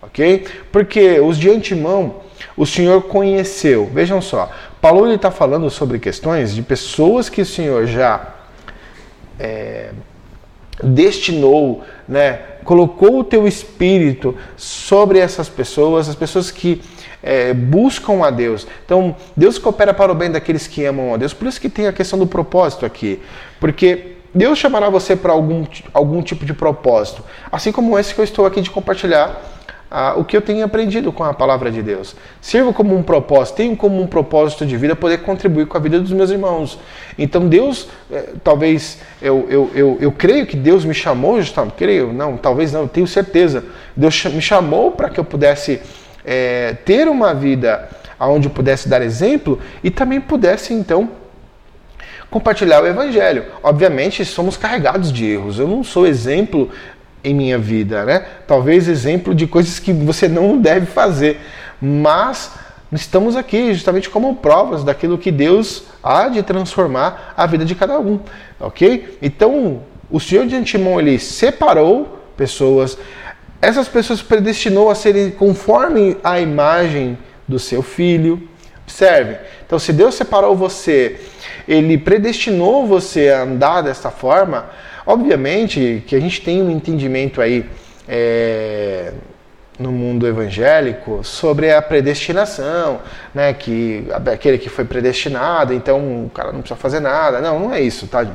ok? 0.00 0.46
Porque 0.72 1.20
os 1.20 1.36
de 1.36 1.50
antemão 1.50 2.22
o 2.56 2.66
Senhor 2.66 3.02
conheceu. 3.02 3.90
Vejam 3.92 4.20
só, 4.22 4.50
Paulo 4.80 5.12
está 5.12 5.30
falando 5.30 5.68
sobre 5.68 5.98
questões 5.98 6.54
de 6.54 6.62
pessoas 6.62 7.28
que 7.28 7.42
o 7.42 7.46
Senhor 7.46 7.86
já 7.86 8.34
é, 9.38 9.90
destinou, 10.82 11.84
né, 12.08 12.40
colocou 12.64 13.20
o 13.20 13.24
teu 13.24 13.46
espírito 13.46 14.36
sobre 14.56 15.18
essas 15.18 15.48
pessoas, 15.48 16.08
as 16.08 16.14
pessoas 16.14 16.50
que 16.50 16.80
é, 17.22 17.54
buscam 17.54 18.24
a 18.24 18.30
Deus. 18.30 18.66
Então, 18.84 19.14
Deus 19.36 19.58
coopera 19.58 19.94
para 19.94 20.10
o 20.10 20.14
bem 20.14 20.30
daqueles 20.30 20.66
que 20.66 20.84
amam 20.84 21.14
a 21.14 21.16
Deus. 21.16 21.32
Por 21.32 21.46
isso 21.46 21.60
que 21.60 21.68
tem 21.68 21.86
a 21.86 21.92
questão 21.92 22.18
do 22.18 22.26
propósito 22.26 22.84
aqui. 22.84 23.20
Porque 23.60 24.16
Deus 24.34 24.58
chamará 24.58 24.88
você 24.88 25.14
para 25.14 25.32
algum, 25.32 25.64
algum 25.92 26.22
tipo 26.22 26.44
de 26.44 26.54
propósito. 26.54 27.22
Assim 27.50 27.70
como 27.70 27.98
esse 27.98 28.14
que 28.14 28.20
eu 28.20 28.24
estou 28.24 28.46
aqui 28.46 28.60
de 28.60 28.70
compartilhar 28.70 29.61
ah, 29.94 30.14
o 30.16 30.24
que 30.24 30.34
eu 30.34 30.40
tenho 30.40 30.64
aprendido 30.64 31.12
com 31.12 31.22
a 31.22 31.34
palavra 31.34 31.70
de 31.70 31.82
Deus. 31.82 32.16
Sirvo 32.40 32.72
como 32.72 32.96
um 32.96 33.02
propósito, 33.02 33.56
tenho 33.56 33.76
como 33.76 34.00
um 34.00 34.06
propósito 34.06 34.64
de 34.64 34.74
vida 34.74 34.96
poder 34.96 35.18
contribuir 35.18 35.66
com 35.66 35.76
a 35.76 35.80
vida 35.80 36.00
dos 36.00 36.12
meus 36.12 36.30
irmãos. 36.30 36.78
Então 37.18 37.46
Deus, 37.46 37.88
eh, 38.10 38.30
talvez, 38.42 38.98
eu, 39.20 39.46
eu, 39.50 39.70
eu, 39.74 39.98
eu 40.00 40.10
creio 40.10 40.46
que 40.46 40.56
Deus 40.56 40.82
me 40.82 40.94
chamou, 40.94 41.42
justamente, 41.42 41.74
creio, 41.74 42.10
não, 42.10 42.38
talvez 42.38 42.72
não, 42.72 42.88
tenho 42.88 43.06
certeza. 43.06 43.64
Deus 43.94 44.24
me 44.24 44.40
chamou 44.40 44.92
para 44.92 45.10
que 45.10 45.20
eu 45.20 45.24
pudesse 45.24 45.82
eh, 46.24 46.74
ter 46.86 47.06
uma 47.06 47.34
vida 47.34 47.86
onde 48.18 48.48
eu 48.48 48.50
pudesse 48.50 48.88
dar 48.88 49.02
exemplo 49.02 49.58
e 49.84 49.90
também 49.90 50.22
pudesse, 50.22 50.72
então, 50.72 51.10
compartilhar 52.32 52.82
o 52.82 52.86
evangelho. 52.86 53.44
Obviamente, 53.62 54.24
somos 54.24 54.56
carregados 54.56 55.12
de 55.12 55.26
erros. 55.26 55.58
Eu 55.58 55.68
não 55.68 55.84
sou 55.84 56.06
exemplo 56.06 56.70
em 57.24 57.34
minha 57.34 57.58
vida, 57.58 58.04
né? 58.04 58.24
Talvez 58.46 58.88
exemplo 58.88 59.34
de 59.34 59.46
coisas 59.46 59.78
que 59.78 59.92
você 59.92 60.28
não 60.28 60.58
deve 60.58 60.86
fazer, 60.86 61.40
mas 61.80 62.52
estamos 62.92 63.36
aqui 63.36 63.72
justamente 63.72 64.10
como 64.10 64.36
provas 64.36 64.84
daquilo 64.84 65.18
que 65.18 65.30
Deus 65.30 65.84
há 66.02 66.28
de 66.28 66.42
transformar 66.42 67.34
a 67.36 67.46
vida 67.46 67.64
de 67.64 67.74
cada 67.74 67.98
um, 67.98 68.20
ok? 68.60 69.18
Então, 69.22 69.82
o 70.10 70.20
Senhor 70.20 70.46
de 70.46 70.56
antemão 70.56 71.00
ele 71.00 71.18
separou 71.18 72.18
pessoas, 72.36 72.98
essas 73.60 73.88
pessoas 73.88 74.20
predestinou 74.20 74.90
a 74.90 74.94
serem 74.94 75.30
conforme 75.30 76.16
a 76.22 76.40
imagem 76.40 77.16
do 77.46 77.58
seu 77.58 77.82
filho. 77.82 78.48
Observe. 78.82 79.36
Então, 79.64 79.78
se 79.78 79.92
Deus 79.92 80.16
separou 80.16 80.56
você, 80.56 81.20
ele 81.66 81.96
predestinou 81.96 82.86
você 82.86 83.30
a 83.30 83.42
andar 83.42 83.80
desta 83.80 84.10
forma, 84.10 84.66
Obviamente 85.06 86.02
que 86.06 86.14
a 86.14 86.20
gente 86.20 86.40
tem 86.40 86.62
um 86.62 86.70
entendimento 86.70 87.40
aí 87.40 87.66
é, 88.08 89.12
no 89.78 89.90
mundo 89.90 90.26
evangélico 90.26 91.20
sobre 91.24 91.72
a 91.72 91.82
predestinação, 91.82 93.00
né? 93.34 93.52
Que 93.52 94.06
aquele 94.30 94.58
que 94.58 94.68
foi 94.68 94.84
predestinado, 94.84 95.72
então 95.72 96.26
o 96.26 96.30
cara 96.32 96.52
não 96.52 96.60
precisa 96.60 96.78
fazer 96.78 97.00
nada. 97.00 97.40
Não, 97.40 97.58
não 97.58 97.74
é 97.74 97.80
isso, 97.80 98.06
tá? 98.06 98.26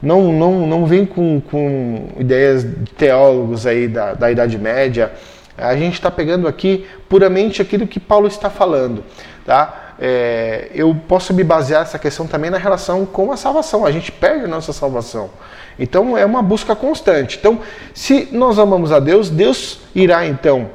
Não, 0.00 0.32
não, 0.32 0.66
não 0.66 0.86
vem 0.86 1.04
com, 1.04 1.40
com 1.40 2.08
ideias 2.18 2.62
de 2.62 2.92
teólogos 2.92 3.66
aí 3.66 3.88
da, 3.88 4.14
da 4.14 4.30
Idade 4.30 4.56
Média. 4.56 5.12
A 5.56 5.76
gente 5.76 5.94
está 5.94 6.10
pegando 6.10 6.46
aqui 6.46 6.86
puramente 7.08 7.60
aquilo 7.60 7.86
que 7.86 7.98
Paulo 7.98 8.28
está 8.28 8.48
falando, 8.48 9.02
tá? 9.44 9.87
É, 10.00 10.70
eu 10.74 10.94
posso 11.08 11.34
me 11.34 11.42
basear 11.42 11.82
essa 11.82 11.98
questão 11.98 12.26
também 12.26 12.50
na 12.50 12.58
relação 12.58 13.04
com 13.04 13.32
a 13.32 13.36
salvação. 13.36 13.84
A 13.84 13.90
gente 13.90 14.12
perde 14.12 14.44
a 14.44 14.48
nossa 14.48 14.72
salvação. 14.72 15.30
Então 15.78 16.16
é 16.16 16.24
uma 16.24 16.42
busca 16.42 16.74
constante. 16.76 17.36
Então, 17.38 17.60
se 17.94 18.28
nós 18.32 18.58
amamos 18.58 18.92
a 18.92 19.00
Deus, 19.00 19.28
Deus 19.30 19.80
irá 19.94 20.26
então 20.26 20.70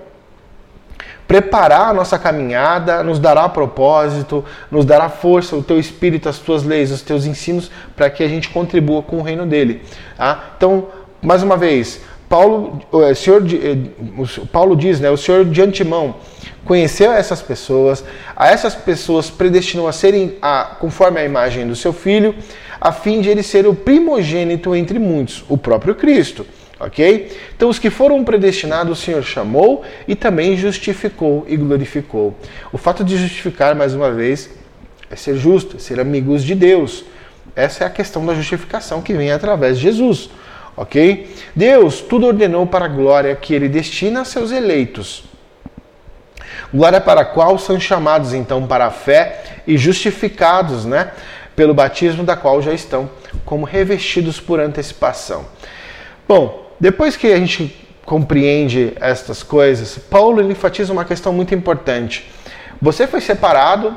preparar 1.28 1.90
a 1.90 1.94
nossa 1.94 2.20
caminhada, 2.20 3.02
nos 3.02 3.18
dará 3.18 3.48
propósito, 3.48 4.44
nos 4.70 4.86
dará 4.86 5.10
força, 5.10 5.56
o 5.56 5.64
teu 5.64 5.80
espírito, 5.80 6.30
as 6.30 6.38
tuas 6.38 6.64
leis, 6.64 6.92
os 6.92 7.02
teus 7.02 7.26
ensinos, 7.26 7.72
para 7.96 8.10
que 8.10 8.24
a 8.24 8.28
gente 8.28 8.50
contribua 8.50 9.02
com 9.02 9.18
o 9.18 9.22
reino 9.22 9.46
dele. 9.46 9.82
Tá? 10.18 10.52
Então, 10.58 10.88
mais 11.22 11.42
uma 11.42 11.58
vez, 11.58 12.02
Paulo, 12.28 12.82
o 12.92 13.16
senhor, 13.16 13.42
o 14.38 14.48
Paulo 14.48 14.76
diz, 14.76 15.00
né, 15.00 15.10
o 15.10 15.18
Senhor 15.18 15.46
de 15.46 15.62
antemão 15.62 16.16
conheceu 16.66 17.12
essas 17.12 17.42
pessoas, 17.42 18.04
a 18.36 18.48
essas 18.48 18.76
pessoas 18.76 19.30
predestinou 19.30 19.88
a 19.88 19.92
serem 19.92 20.38
a, 20.42 20.76
conforme 20.80 21.20
a 21.20 21.24
imagem 21.26 21.68
do 21.68 21.76
seu 21.76 21.94
filho, 21.94 22.36
a 22.80 22.92
fim 22.92 23.22
de 23.22 23.30
ele 23.30 23.44
ser 23.44 23.68
o 23.68 23.74
primogênito 23.74 24.76
entre 24.76 25.00
muitos, 25.00 25.44
o 25.48 25.58
próprio 25.58 25.96
Cristo. 25.96 26.46
Ok? 26.80 27.32
Então, 27.56 27.70
os 27.70 27.80
que 27.80 27.90
foram 27.90 28.24
predestinados, 28.26 29.00
o 29.00 29.02
Senhor 29.02 29.24
chamou 29.24 29.84
e 30.06 30.16
também 30.16 30.58
justificou 30.58 31.46
e 31.48 31.56
glorificou. 31.56 32.36
O 32.74 32.78
fato 32.78 33.06
de 33.06 33.16
justificar, 33.16 33.74
mais 33.74 33.94
uma 33.94 34.12
vez, 34.12 34.50
é 35.10 35.16
ser 35.16 35.38
justo, 35.38 35.78
é 35.78 35.80
ser 35.80 36.00
amigos 36.00 36.44
de 36.44 36.54
Deus. 36.56 37.06
Essa 37.56 37.86
é 37.86 37.88
a 37.88 37.90
questão 37.90 38.26
da 38.26 38.34
justificação 38.34 39.02
que 39.02 39.14
vem 39.14 39.32
através 39.32 39.78
de 39.78 39.84
Jesus. 39.84 40.30
Ok? 40.76 41.30
Deus 41.56 42.02
tudo 42.02 42.26
ordenou 42.26 42.66
para 42.66 42.86
a 42.86 42.90
glória 42.90 43.36
que 43.36 43.54
ele 43.54 43.70
destina 43.70 44.22
a 44.22 44.26
seus 44.26 44.52
eleitos. 44.52 45.24
Glória 46.74 47.00
para 47.00 47.22
a 47.22 47.26
qual 47.26 47.58
são 47.58 47.80
chamados 47.80 48.34
então 48.34 48.66
para 48.66 48.86
a 48.86 48.92
fé 48.92 49.44
e 49.66 49.78
justificados, 49.78 50.86
né? 50.86 51.12
pelo 51.56 51.74
batismo 51.74 52.24
da 52.24 52.36
qual 52.36 52.62
já 52.62 52.74
estão 52.74 53.10
como 53.46 53.66
revestidos 53.66 54.40
por 54.40 54.60
antecipação. 54.60 55.46
Bom, 56.28 56.72
depois 56.80 57.16
que 57.16 57.28
a 57.28 57.38
gente 57.38 57.88
compreende 58.06 58.94
estas 59.00 59.44
coisas, 59.44 59.98
Paulo 59.98 60.42
enfatiza 60.42 60.92
uma 60.92 61.06
questão 61.06 61.32
muito 61.32 61.54
importante. 61.54 62.30
Você 62.82 63.08
foi 63.08 63.22
separado 63.22 63.96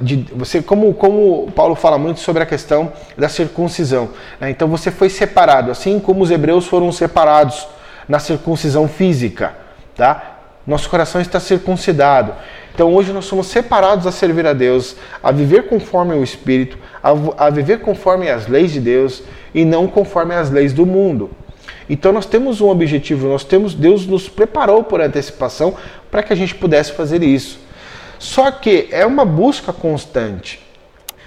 de, 0.00 0.26
você 0.34 0.62
como 0.62 0.94
como 0.94 1.50
Paulo 1.52 1.74
fala 1.74 1.98
muito 1.98 2.20
sobre 2.20 2.42
a 2.42 2.46
questão 2.46 2.92
da 3.16 3.28
circuncisão. 3.28 4.10
Né? 4.40 4.50
Então 4.50 4.66
você 4.68 4.90
foi 4.90 5.10
separado, 5.10 5.70
assim 5.70 6.00
como 6.00 6.22
os 6.22 6.30
hebreus 6.30 6.66
foram 6.66 6.90
separados 6.90 7.68
na 8.08 8.18
circuncisão 8.18 8.88
física, 8.88 9.54
tá? 9.94 10.37
Nosso 10.68 10.90
coração 10.90 11.18
está 11.18 11.40
circuncidado. 11.40 12.34
Então 12.74 12.94
hoje 12.94 13.10
nós 13.10 13.24
somos 13.24 13.46
separados 13.46 14.06
a 14.06 14.12
servir 14.12 14.46
a 14.46 14.52
Deus, 14.52 14.96
a 15.22 15.32
viver 15.32 15.66
conforme 15.66 16.14
o 16.14 16.22
Espírito, 16.22 16.76
a, 17.02 17.46
a 17.46 17.48
viver 17.48 17.80
conforme 17.80 18.28
as 18.28 18.46
leis 18.46 18.70
de 18.70 18.78
Deus 18.78 19.22
e 19.54 19.64
não 19.64 19.88
conforme 19.88 20.34
as 20.34 20.50
leis 20.50 20.74
do 20.74 20.84
mundo. 20.84 21.30
Então 21.88 22.12
nós 22.12 22.26
temos 22.26 22.60
um 22.60 22.68
objetivo, 22.68 23.28
nós 23.28 23.44
temos 23.44 23.72
Deus 23.72 24.06
nos 24.06 24.28
preparou 24.28 24.84
por 24.84 25.00
antecipação 25.00 25.74
para 26.10 26.22
que 26.22 26.34
a 26.34 26.36
gente 26.36 26.54
pudesse 26.54 26.92
fazer 26.92 27.22
isso. 27.22 27.58
Só 28.18 28.50
que 28.50 28.88
é 28.90 29.06
uma 29.06 29.24
busca 29.24 29.72
constante. 29.72 30.62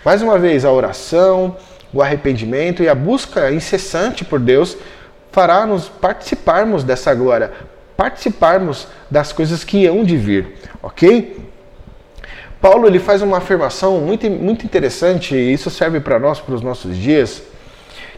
Mais 0.06 0.22
uma 0.22 0.38
vez, 0.38 0.66
a 0.66 0.72
oração, 0.72 1.56
o 1.92 2.00
arrependimento 2.00 2.84
e 2.84 2.88
a 2.88 2.94
busca 2.94 3.52
incessante 3.52 4.24
por 4.24 4.40
Deus 4.40 4.78
fará 5.32 5.66
nos 5.66 5.90
participarmos 5.90 6.84
dessa 6.84 7.14
glória, 7.16 7.52
participarmos 8.02 8.88
das 9.12 9.32
coisas 9.32 9.64
que 9.64 9.86
hão 9.86 10.04
de 10.04 10.18
vir, 10.18 10.56
ok? 10.82 11.40
Paulo 12.60 12.88
ele 12.88 12.98
faz 12.98 13.22
uma 13.22 13.38
afirmação 13.38 14.02
muito, 14.02 14.28
muito 14.28 14.66
interessante, 14.66 15.36
e 15.36 15.54
isso 15.54 15.70
serve 15.70 16.00
para 16.00 16.18
nós, 16.18 16.40
para 16.40 16.56
os 16.56 16.64
nossos 16.64 16.98
dias, 16.98 17.44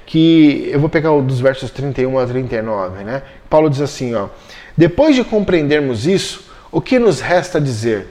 que 0.05 0.69
eu 0.71 0.79
vou 0.79 0.87
pegar 0.87 1.09
dos 1.19 1.41
versos 1.41 1.69
31 1.69 2.17
a 2.17 2.25
39, 2.25 3.03
né? 3.03 3.23
Paulo 3.49 3.69
diz 3.69 3.81
assim, 3.81 4.15
ó: 4.15 4.29
Depois 4.77 5.17
de 5.17 5.23
compreendermos 5.25 6.07
isso, 6.07 6.45
o 6.71 6.79
que 6.79 6.97
nos 6.97 7.19
resta 7.19 7.59
dizer? 7.59 8.07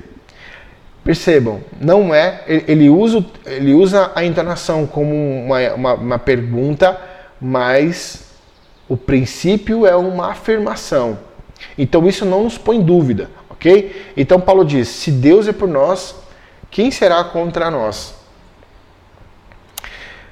Percebam, 1.02 1.62
não 1.80 2.14
é, 2.14 2.42
ele 2.46 2.90
usa, 2.90 3.24
ele 3.46 3.72
usa 3.72 4.12
a 4.14 4.22
entonação 4.22 4.86
como 4.86 5.14
uma, 5.14 5.72
uma, 5.72 5.94
uma 5.94 6.18
pergunta, 6.18 7.00
mas 7.40 8.26
o 8.86 8.94
princípio 8.94 9.86
é 9.86 9.96
uma 9.96 10.32
afirmação. 10.32 11.31
Então 11.76 12.06
isso 12.06 12.24
não 12.24 12.44
nos 12.44 12.58
põe 12.58 12.80
dúvida, 12.80 13.30
ok? 13.50 14.12
Então 14.16 14.40
Paulo 14.40 14.64
diz: 14.64 14.88
se 14.88 15.10
Deus 15.10 15.48
é 15.48 15.52
por 15.52 15.68
nós, 15.68 16.14
quem 16.70 16.90
será 16.90 17.22
contra 17.24 17.70
nós? 17.70 18.14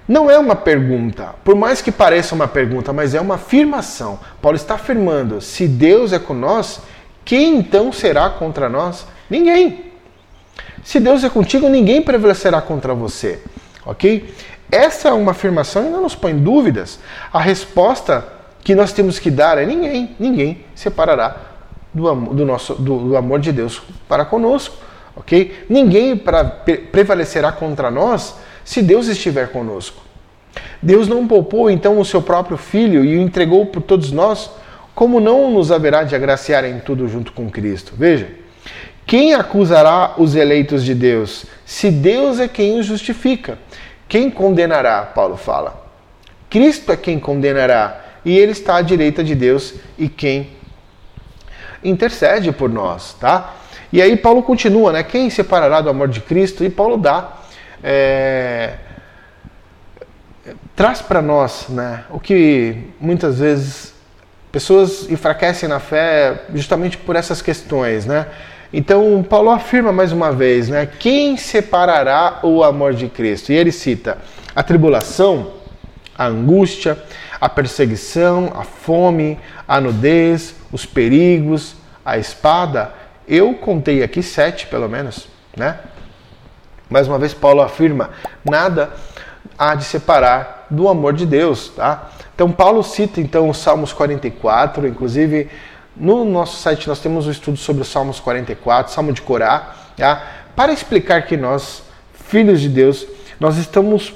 Não 0.07 0.29
é 0.29 0.37
uma 0.39 0.57
pergunta, 0.57 1.35
por 1.45 1.55
mais 1.55 1.81
que 1.81 1.93
pareça 1.93 2.35
uma 2.35 2.49
pergunta, 2.49 2.93
mas 2.93 3.15
é 3.15 3.21
uma 3.21 3.37
afirmação. 3.37 4.19
Paulo 4.43 4.57
está 4.57 4.75
afirmando: 4.75 5.41
se 5.41 5.69
Deus 5.69 6.13
é 6.13 6.19
com 6.19 6.35
nós, 6.35 6.81
quem 7.25 7.59
então 7.59 7.93
será 7.93 8.29
contra 8.29 8.69
nós? 8.69 9.07
Ninguém. 9.29 9.93
Se 10.83 10.99
Deus 10.99 11.23
é 11.23 11.29
contigo, 11.29 11.69
ninguém 11.69 12.03
prevalecerá 12.03 12.61
contra 12.61 12.95
você. 12.95 13.41
Ok? 13.87 14.35
Essa 14.71 15.09
é 15.09 15.13
uma 15.13 15.33
afirmação 15.33 15.87
e 15.87 15.91
não 15.91 16.03
nos 16.03 16.15
põe 16.15 16.37
dúvidas. 16.37 16.99
A 17.33 17.41
resposta 17.41 18.40
que 18.63 18.75
nós 18.75 18.93
temos 18.93 19.19
que 19.19 19.31
dar 19.31 19.59
é 19.59 19.65
ninguém, 19.65 20.15
ninguém 20.19 20.65
separará 20.75 21.37
do, 21.93 22.15
do 22.15 22.45
nosso, 22.45 22.75
do, 22.75 22.99
do 23.09 23.17
amor 23.17 23.41
de 23.41 23.53
Deus 23.53 23.83
para 24.09 24.25
conosco. 24.25 24.77
Ok? 25.17 25.65
Ninguém 25.69 26.17
pra, 26.17 26.45
prevalecerá 26.45 27.53
contra 27.53 27.91
nós 27.91 28.37
se 28.65 28.83
Deus 28.83 29.09
estiver 29.09 29.51
conosco. 29.51 30.03
Deus 30.83 31.09
não 31.09 31.27
poupou 31.27 31.71
então 31.71 31.99
o 31.99 32.05
seu 32.05 32.23
próprio 32.23 32.57
filho 32.57 33.05
e 33.05 33.17
o 33.17 33.21
entregou 33.21 33.67
por 33.67 33.83
todos 33.83 34.11
nós, 34.13 34.51
como 34.95 35.21
não 35.21 35.51
nos 35.51 35.71
haverá 35.71 36.03
de 36.05 36.15
agraciar 36.15 36.65
em 36.65 36.79
tudo 36.81 37.09
junto 37.09 37.33
com 37.33 37.51
Cristo? 37.51 37.95
Veja, 37.97 38.29
quem 39.07 39.35
acusará 39.35 40.15
os 40.19 40.35
eleitos 40.35 40.85
de 40.85 40.95
Deus? 40.95 41.45
Se 41.65 41.91
Deus 41.91 42.39
é 42.39 42.49
quem 42.49 42.79
os 42.79 42.87
justifica. 42.87 43.59
Quem 44.09 44.31
condenará? 44.31 45.03
Paulo 45.03 45.37
fala. 45.37 45.87
Cristo 46.49 46.91
é 46.91 46.97
quem 46.97 47.19
condenará, 47.19 48.01
e 48.25 48.37
ele 48.37 48.53
está 48.53 48.77
à 48.77 48.83
direita 48.83 49.23
de 49.25 49.35
Deus 49.35 49.75
e 49.99 50.09
quem 50.09 50.51
intercede 51.83 52.53
por 52.53 52.69
nós, 52.69 53.15
tá? 53.15 53.55
E 53.93 54.01
aí 54.01 54.17
Paulo 54.17 54.43
continua, 54.43 54.93
né? 54.93 55.03
Quem 55.03 55.31
separará 55.31 55.81
do 55.81 55.91
amor 55.91 56.09
de 56.09 56.21
Cristo? 56.21 56.65
E 56.65 56.71
Paulo 56.71 56.97
dá 56.97 57.41
é, 57.83 58.75
traz 60.77 61.03
para 61.03 61.21
nós 61.21 61.67
né, 61.69 62.05
o 62.11 62.19
que 62.19 62.75
muitas 63.01 63.39
vezes 63.39 63.93
pessoas 64.51 65.11
enfraquecem 65.11 65.69
na 65.69 65.79
fé 65.79 66.45
justamente 66.55 66.97
por 66.97 67.17
essas 67.17 67.43
questões. 67.43 68.07
Né? 68.07 68.27
Então, 68.73 69.23
Paulo 69.29 69.51
afirma 69.51 69.93
mais 69.93 70.13
uma 70.13 70.33
vez: 70.33 70.69
né, 70.69 70.87
quem 70.87 71.37
separará 71.37 72.41
o 72.43 72.63
amor 72.63 72.95
de 72.95 73.09
Cristo? 73.09 73.53
E 73.53 73.57
ele 73.57 73.73
cita 73.73 74.19
a 74.55 74.63
tribulação, 74.63 75.53
a 76.21 76.27
angústia, 76.27 77.03
a 77.41 77.49
perseguição, 77.49 78.53
a 78.55 78.63
fome, 78.63 79.41
a 79.67 79.81
nudez, 79.81 80.55
os 80.71 80.85
perigos, 80.85 81.75
a 82.05 82.19
espada. 82.19 82.93
Eu 83.27 83.55
contei 83.55 84.03
aqui 84.03 84.23
sete, 84.23 84.67
pelo 84.67 84.87
menos, 84.87 85.29
né? 85.57 85.79
Mais 86.91 87.09
uma 87.09 87.19
vez, 87.19 87.33
Paulo 87.33 87.63
afirma: 87.63 88.11
nada 88.45 88.91
há 89.57 89.75
de 89.75 89.85
separar 89.85 90.67
do 90.69 90.91
amor 90.91 91.15
de 91.15 91.25
Deus. 91.25 91.71
Tá? 91.71 92.11
Então, 92.35 92.53
Paulo 92.53 92.83
cita 92.83 93.19
então 93.19 93.49
os 93.49 93.57
Salmos 93.57 93.95
44, 93.95 94.87
inclusive 94.87 95.49
no 95.97 96.27
nosso 96.27 96.59
site 96.59 96.87
nós 96.87 97.01
temos 97.01 97.27
um 97.27 97.31
estudo 97.31 97.57
sobre 97.57 97.81
os 97.81 97.89
Salmos 97.89 98.21
44, 98.21 98.93
Salmo 98.93 99.15
de 99.15 99.23
Corá, 99.23 99.75
tá? 99.97 100.23
para 100.55 100.71
explicar 100.71 101.23
que 101.23 101.39
nós, 101.39 101.83
filhos 102.13 102.61
de 102.61 102.69
Deus, 102.69 103.07
nós 103.39 103.57
estamos 103.57 104.13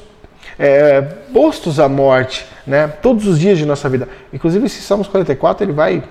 é, 0.59 1.01
postos 1.33 1.81
à 1.81 1.89
morte 1.89 2.47
né, 2.67 2.89
todos 2.89 3.27
os 3.27 3.39
dias 3.39 3.59
de 3.59 3.67
nossa 3.67 3.89
vida. 3.89 4.09
Inclusive, 4.33 4.67
esse 4.67 4.81
Salmos 4.83 5.09
44 5.09 5.65
ele 5.65 5.73
vai 5.73 6.03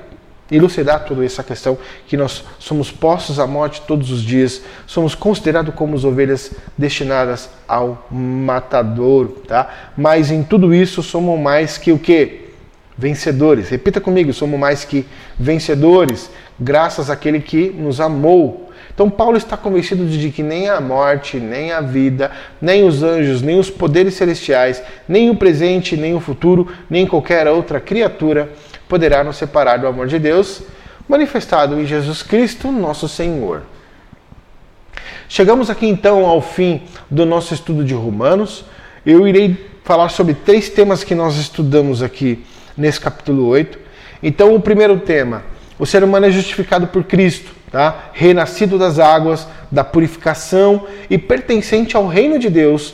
elucidar 0.52 1.06
toda 1.06 1.26
essa 1.26 1.44
questão 1.44 1.78
que 2.06 2.18
nós 2.18 2.44
somos 2.60 2.92
postos 2.92 3.40
à 3.40 3.48
morte 3.48 3.82
todos 3.88 4.12
os 4.12 4.22
dias, 4.22 4.62
somos 4.86 5.16
considerados 5.16 5.74
como 5.74 5.96
as 5.96 6.04
ovelhas 6.04 6.52
destinadas 6.78 7.50
ao 7.68 8.06
matador, 8.12 9.30
tá? 9.48 9.92
Mas 9.98 10.30
em 10.30 10.44
tudo 10.44 10.74
isso 10.74 11.02
somos 11.02 11.40
mais 11.40 11.78
que 11.78 11.92
o 11.92 11.98
que? 11.98 12.42
Vencedores. 12.96 13.70
Repita 13.70 14.00
comigo, 14.00 14.32
somos 14.34 14.60
mais 14.60 14.86
que 14.86 15.06
vencedores, 15.40 16.30
graças 16.60 17.10
àquele 17.10 17.40
que 17.40 17.70
nos 17.70 18.00
amou. 18.00 18.63
Então 18.94 19.10
Paulo 19.10 19.38
está 19.38 19.56
convencido 19.56 20.06
de 20.06 20.30
que 20.30 20.42
nem 20.42 20.70
a 20.70 20.82
morte, 20.82 21.38
nem 21.38 21.72
a 21.72 21.82
vida, 21.82 22.32
nem 22.62 22.84
os 22.88 23.04
anjos, 23.04 23.42
nem 23.42 23.60
os 23.60 23.70
poderes 23.70 24.16
celestiais, 24.16 24.82
nem 25.08 25.30
o 25.30 25.36
presente, 25.36 25.98
nem 25.98 26.16
o 26.16 26.20
futuro, 26.20 26.68
nem 26.90 27.06
qualquer 27.06 27.48
outra 27.48 27.80
criatura 27.80 28.52
poderá 28.88 29.24
nos 29.24 29.38
separar 29.38 29.78
do 29.78 29.88
amor 29.88 30.08
de 30.08 30.20
Deus, 30.20 30.62
manifestado 31.08 31.80
em 31.80 31.86
Jesus 31.86 32.22
Cristo, 32.22 32.72
nosso 32.72 33.08
Senhor. 33.08 33.64
Chegamos 35.28 35.70
aqui 35.70 35.88
então 35.88 36.26
ao 36.26 36.42
fim 36.42 36.84
do 37.10 37.26
nosso 37.26 37.54
estudo 37.54 37.84
de 37.84 37.94
Romanos. 37.94 38.66
Eu 39.06 39.28
irei 39.28 39.58
falar 39.84 40.10
sobre 40.10 40.34
três 40.34 40.70
temas 40.70 41.04
que 41.04 41.16
nós 41.16 41.36
estudamos 41.38 42.04
aqui 42.04 42.46
nesse 42.78 43.00
capítulo 43.00 43.48
8. 43.48 43.80
Então, 44.22 44.56
o 44.56 44.62
primeiro 44.62 45.00
tema: 45.00 45.44
o 45.80 45.86
ser 45.86 46.04
humano 46.04 46.26
é 46.26 46.32
justificado 46.32 46.88
por 46.88 47.04
Cristo, 47.04 47.52
tá? 47.72 48.10
renascido 48.14 48.78
das 48.78 49.00
águas, 49.00 49.48
da 49.72 49.84
purificação 49.84 50.86
e 51.10 51.18
pertencente 51.18 51.96
ao 51.96 52.08
reino 52.08 52.38
de 52.38 52.50
Deus 52.50 52.94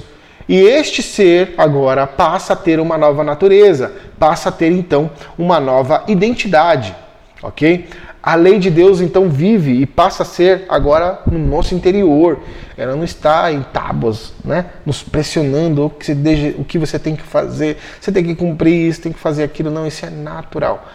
e 0.50 0.60
este 0.62 1.04
ser 1.04 1.54
agora 1.60 2.08
passa 2.08 2.54
a 2.54 2.56
ter 2.56 2.80
uma 2.80 2.98
nova 2.98 3.24
natureza, 3.24 3.94
passa 4.18 4.50
a 4.50 4.52
ter 4.52 4.72
então 4.72 5.12
uma 5.38 5.60
nova 5.60 6.04
identidade, 6.08 6.96
ok? 7.44 7.88
A 8.22 8.34
lei 8.34 8.58
de 8.58 8.72
Deus 8.72 9.00
então 9.00 9.30
vive 9.30 9.80
e 9.80 9.86
passa 9.86 10.24
a 10.24 10.26
ser 10.26 10.66
agora 10.68 11.22
no 11.30 11.38
nosso 11.38 11.76
interior. 11.76 12.40
Ela 12.76 12.96
não 12.96 13.04
está 13.04 13.52
em 13.54 13.62
tábuas, 13.62 14.34
né? 14.44 14.66
Nos 14.84 15.04
pressionando 15.04 15.86
o 15.86 15.90
que, 15.92 16.16
você, 16.16 16.56
o 16.58 16.66
que 16.66 16.80
você 16.80 16.98
tem 16.98 17.16
que 17.16 17.24
fazer. 17.24 17.78
Você 18.02 18.12
tem 18.12 18.24
que 18.24 18.34
cumprir 18.34 18.90
isso, 18.90 19.02
tem 19.02 19.12
que 19.12 19.20
fazer 19.20 19.44
aquilo. 19.44 19.70
Não, 19.70 19.86
isso 19.86 20.04
é 20.04 20.10
natural. 20.10 20.90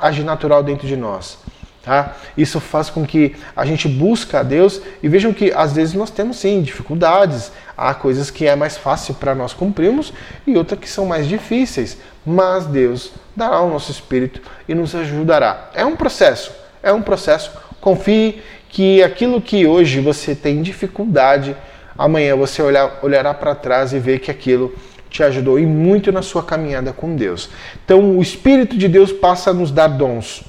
Age 0.00 0.22
natural 0.22 0.62
dentro 0.62 0.86
de 0.86 0.96
nós. 0.96 1.38
Tá? 1.82 2.14
Isso 2.36 2.60
faz 2.60 2.90
com 2.90 3.06
que 3.06 3.34
a 3.56 3.64
gente 3.64 3.88
busque 3.88 4.36
a 4.36 4.42
Deus 4.42 4.82
e 5.02 5.08
vejam 5.08 5.32
que 5.32 5.50
às 5.50 5.72
vezes 5.72 5.94
nós 5.94 6.10
temos 6.10 6.36
sim 6.36 6.60
dificuldades, 6.60 7.50
há 7.74 7.94
coisas 7.94 8.30
que 8.30 8.46
é 8.46 8.54
mais 8.54 8.76
fácil 8.76 9.14
para 9.14 9.34
nós 9.34 9.54
cumprirmos 9.54 10.12
e 10.46 10.56
outras 10.58 10.78
que 10.78 10.88
são 10.88 11.06
mais 11.06 11.26
difíceis, 11.26 11.96
mas 12.24 12.66
Deus 12.66 13.12
dará 13.34 13.56
ao 13.56 13.70
nosso 13.70 13.90
espírito 13.90 14.42
e 14.68 14.74
nos 14.74 14.94
ajudará. 14.94 15.70
É 15.74 15.82
um 15.82 15.96
processo, 15.96 16.52
é 16.82 16.92
um 16.92 17.00
processo. 17.00 17.50
Confie 17.80 18.42
que 18.68 19.02
aquilo 19.02 19.40
que 19.40 19.66
hoje 19.66 20.00
você 20.00 20.34
tem 20.34 20.60
dificuldade, 20.60 21.56
amanhã 21.96 22.36
você 22.36 22.60
olhar, 22.60 22.98
olhará 23.02 23.32
para 23.32 23.54
trás 23.54 23.94
e 23.94 23.98
ver 23.98 24.18
que 24.18 24.30
aquilo 24.30 24.74
te 25.10 25.22
ajudou 25.22 25.58
e 25.58 25.66
muito 25.66 26.10
na 26.10 26.22
sua 26.22 26.42
caminhada 26.42 26.92
com 26.92 27.16
Deus. 27.16 27.50
Então 27.84 28.16
o 28.16 28.22
Espírito 28.22 28.78
de 28.78 28.88
Deus 28.88 29.12
passa 29.12 29.50
a 29.50 29.52
nos 29.52 29.70
dar 29.70 29.88
dons 29.88 30.44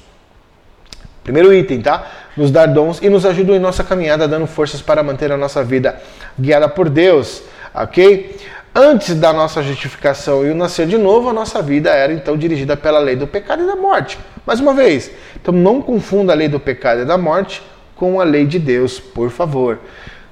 Primeiro 1.22 1.54
item, 1.54 1.80
tá? 1.80 2.04
Nos 2.36 2.50
dar 2.50 2.66
dons 2.66 3.00
e 3.00 3.08
nos 3.08 3.24
ajudam 3.24 3.54
em 3.54 3.60
nossa 3.60 3.84
caminhada, 3.84 4.26
dando 4.26 4.46
forças 4.46 4.82
para 4.82 5.02
manter 5.02 5.30
a 5.30 5.36
nossa 5.36 5.62
vida 5.62 6.00
guiada 6.38 6.68
por 6.68 6.88
Deus, 6.88 7.42
ok? 7.72 8.36
Antes 8.74 9.14
da 9.14 9.32
nossa 9.32 9.62
justificação 9.62 10.44
e 10.44 10.50
o 10.50 10.54
nascer 10.54 10.86
de 10.86 10.98
novo, 10.98 11.28
a 11.28 11.32
nossa 11.32 11.62
vida 11.62 11.90
era 11.90 12.12
então 12.12 12.36
dirigida 12.36 12.76
pela 12.76 12.98
lei 12.98 13.14
do 13.14 13.26
pecado 13.26 13.62
e 13.62 13.66
da 13.66 13.76
morte. 13.76 14.18
Mais 14.44 14.58
uma 14.58 14.74
vez, 14.74 15.10
então 15.40 15.54
não 15.54 15.80
confunda 15.80 16.32
a 16.32 16.36
lei 16.36 16.48
do 16.48 16.58
pecado 16.58 17.02
e 17.02 17.04
da 17.04 17.18
morte 17.18 17.62
com 17.94 18.20
a 18.20 18.24
lei 18.24 18.44
de 18.44 18.58
Deus, 18.58 18.98
por 18.98 19.30
favor. 19.30 19.78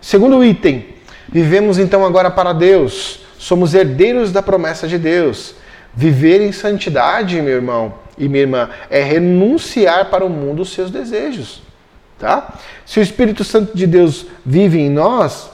Segundo 0.01 0.43
item, 0.43 0.89
vivemos 1.29 1.79
então 1.79 2.05
agora 2.05 2.31
para 2.31 2.53
Deus, 2.53 3.21
somos 3.41 3.73
herdeiros 3.73 4.31
da 4.31 4.43
promessa 4.43 4.87
de 4.87 4.99
Deus. 4.99 5.55
Viver 5.95 6.43
em 6.43 6.53
santidade, 6.53 7.41
meu 7.41 7.55
irmão, 7.55 7.95
e 8.19 8.29
minha 8.29 8.43
irmã, 8.43 8.69
é 8.91 9.03
renunciar 9.03 10.11
para 10.11 10.25
o 10.25 10.29
mundo 10.29 10.61
os 10.61 10.75
seus 10.75 10.91
desejos. 10.91 11.63
Tá? 12.19 12.53
Se 12.85 13.01
o 13.01 13.03
Espírito 13.03 13.43
Santo 13.43 13.75
de 13.75 13.87
Deus 13.87 14.27
vive 14.45 14.79
em 14.79 14.91
nós, 14.91 15.51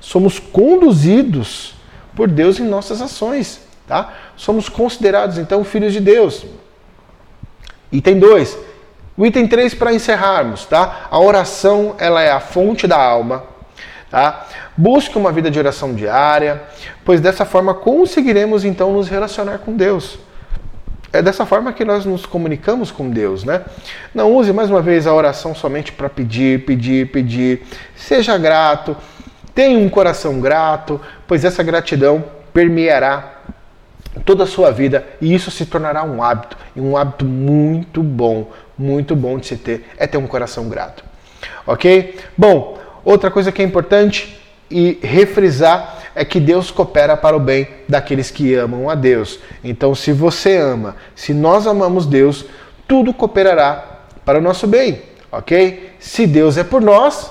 somos 0.00 0.38
conduzidos 0.38 1.74
por 2.16 2.28
Deus 2.28 2.58
em 2.58 2.64
nossas 2.64 3.02
ações. 3.02 3.60
Tá? 3.86 4.14
Somos 4.34 4.70
considerados, 4.70 5.36
então, 5.36 5.62
filhos 5.64 5.92
de 5.92 6.00
Deus. 6.00 6.46
Item 7.92 8.18
2. 8.18 8.58
O 9.18 9.26
item 9.26 9.46
3 9.46 9.74
para 9.74 9.92
encerrarmos, 9.92 10.64
tá? 10.64 11.08
A 11.10 11.20
oração, 11.20 11.94
ela 11.98 12.22
é 12.22 12.32
a 12.32 12.40
fonte 12.40 12.86
da 12.86 12.96
alma, 12.96 13.44
tá? 14.12 14.46
Busque 14.76 15.16
uma 15.16 15.32
vida 15.32 15.50
de 15.50 15.58
oração 15.58 15.94
diária, 15.94 16.62
pois 17.02 17.18
dessa 17.18 17.46
forma 17.46 17.72
conseguiremos 17.72 18.62
então 18.62 18.92
nos 18.92 19.08
relacionar 19.08 19.58
com 19.58 19.74
Deus. 19.74 20.18
É 21.10 21.22
dessa 21.22 21.46
forma 21.46 21.72
que 21.72 21.84
nós 21.84 22.04
nos 22.04 22.26
comunicamos 22.26 22.90
com 22.90 23.08
Deus, 23.08 23.42
né? 23.42 23.62
Não 24.14 24.32
use 24.32 24.52
mais 24.52 24.70
uma 24.70 24.82
vez 24.82 25.06
a 25.06 25.14
oração 25.14 25.54
somente 25.54 25.92
para 25.92 26.10
pedir, 26.10 26.64
pedir, 26.64 27.10
pedir. 27.10 27.62
Seja 27.96 28.36
grato, 28.36 28.94
tenha 29.54 29.78
um 29.78 29.88
coração 29.88 30.40
grato, 30.40 31.00
pois 31.26 31.44
essa 31.44 31.62
gratidão 31.62 32.22
permeará 32.52 33.40
toda 34.26 34.44
a 34.44 34.46
sua 34.46 34.70
vida 34.70 35.06
e 35.22 35.34
isso 35.34 35.50
se 35.50 35.64
tornará 35.64 36.02
um 36.02 36.22
hábito, 36.22 36.56
e 36.76 36.80
um 36.80 36.98
hábito 36.98 37.24
muito 37.24 38.02
bom, 38.02 38.50
muito 38.76 39.16
bom 39.16 39.38
de 39.38 39.46
se 39.46 39.56
ter, 39.56 39.86
é 39.96 40.06
ter 40.06 40.18
um 40.18 40.26
coração 40.26 40.68
grato. 40.68 41.02
Ok? 41.66 42.18
Bom, 42.36 42.78
outra 43.04 43.30
coisa 43.30 43.52
que 43.52 43.62
é 43.62 43.64
importante, 43.64 44.40
e 44.72 44.98
refrisar 45.02 45.98
é 46.14 46.24
que 46.24 46.40
Deus 46.40 46.70
coopera 46.70 47.16
para 47.16 47.36
o 47.36 47.40
bem 47.40 47.68
daqueles 47.88 48.30
que 48.30 48.54
amam 48.54 48.88
a 48.88 48.94
Deus. 48.94 49.38
Então, 49.62 49.94
se 49.94 50.12
você 50.12 50.56
ama, 50.56 50.96
se 51.14 51.34
nós 51.34 51.66
amamos 51.66 52.06
Deus, 52.06 52.46
tudo 52.88 53.12
cooperará 53.12 54.00
para 54.24 54.38
o 54.38 54.42
nosso 54.42 54.66
bem, 54.66 55.02
ok? 55.30 55.92
Se 55.98 56.26
Deus 56.26 56.56
é 56.56 56.64
por 56.64 56.80
nós, 56.80 57.30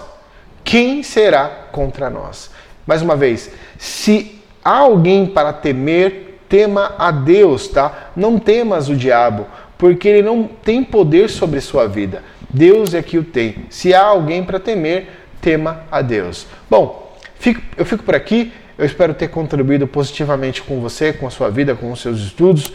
quem 0.64 1.04
será 1.04 1.48
contra 1.72 2.10
nós? 2.10 2.52
Mais 2.86 3.02
uma 3.02 3.16
vez, 3.16 3.52
se 3.78 4.40
há 4.64 4.78
alguém 4.78 5.26
para 5.26 5.54
temer, 5.54 6.40
tema 6.48 6.96
a 6.98 7.12
Deus, 7.12 7.68
tá? 7.68 8.12
Não 8.16 8.38
temas 8.38 8.90
o 8.90 8.96
diabo, 8.96 9.48
porque 9.78 10.08
ele 10.08 10.22
não 10.22 10.44
tem 10.44 10.84
poder 10.84 11.30
sobre 11.30 11.62
sua 11.62 11.88
vida. 11.88 12.24
Deus 12.50 12.94
é 12.94 13.02
que 13.02 13.18
o 13.18 13.24
tem. 13.24 13.66
Se 13.70 13.94
há 13.94 14.04
alguém 14.04 14.44
para 14.44 14.60
temer, 14.60 15.21
tema 15.42 15.84
a 15.92 16.02
Deus. 16.02 16.48
Bom, 16.70 17.18
fico, 17.36 17.62
eu 17.76 17.86
fico 17.86 18.04
por 18.04 18.16
aqui. 18.16 18.54
Eu 18.78 18.86
espero 18.86 19.14
ter 19.14 19.28
contribuído 19.28 19.86
positivamente 19.86 20.62
com 20.62 20.80
você, 20.80 21.12
com 21.12 21.28
a 21.28 21.30
sua 21.30 21.50
vida, 21.50 21.76
com 21.76 21.92
os 21.92 22.00
seus 22.00 22.20
estudos. 22.20 22.72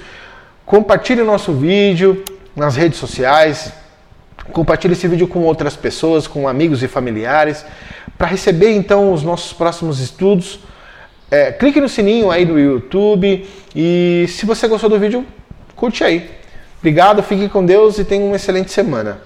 Compartilhe 0.64 1.22
nosso 1.22 1.52
vídeo 1.52 2.22
nas 2.54 2.76
redes 2.76 2.98
sociais. 2.98 3.72
Compartilhe 4.52 4.92
esse 4.92 5.08
vídeo 5.08 5.26
com 5.26 5.40
outras 5.40 5.76
pessoas, 5.76 6.26
com 6.26 6.46
amigos 6.46 6.82
e 6.82 6.88
familiares, 6.88 7.64
para 8.16 8.26
receber 8.28 8.72
então 8.72 9.12
os 9.12 9.22
nossos 9.22 9.52
próximos 9.52 9.98
estudos. 10.00 10.60
É, 11.30 11.50
clique 11.50 11.80
no 11.80 11.88
sininho 11.88 12.30
aí 12.30 12.44
do 12.44 12.58
YouTube 12.58 13.44
e 13.74 14.26
se 14.28 14.46
você 14.46 14.68
gostou 14.68 14.88
do 14.88 14.98
vídeo, 14.98 15.26
curte 15.74 16.04
aí. 16.04 16.30
Obrigado, 16.78 17.22
fique 17.22 17.48
com 17.48 17.64
Deus 17.64 17.98
e 17.98 18.04
tenha 18.04 18.24
uma 18.24 18.36
excelente 18.36 18.70
semana. 18.70 19.20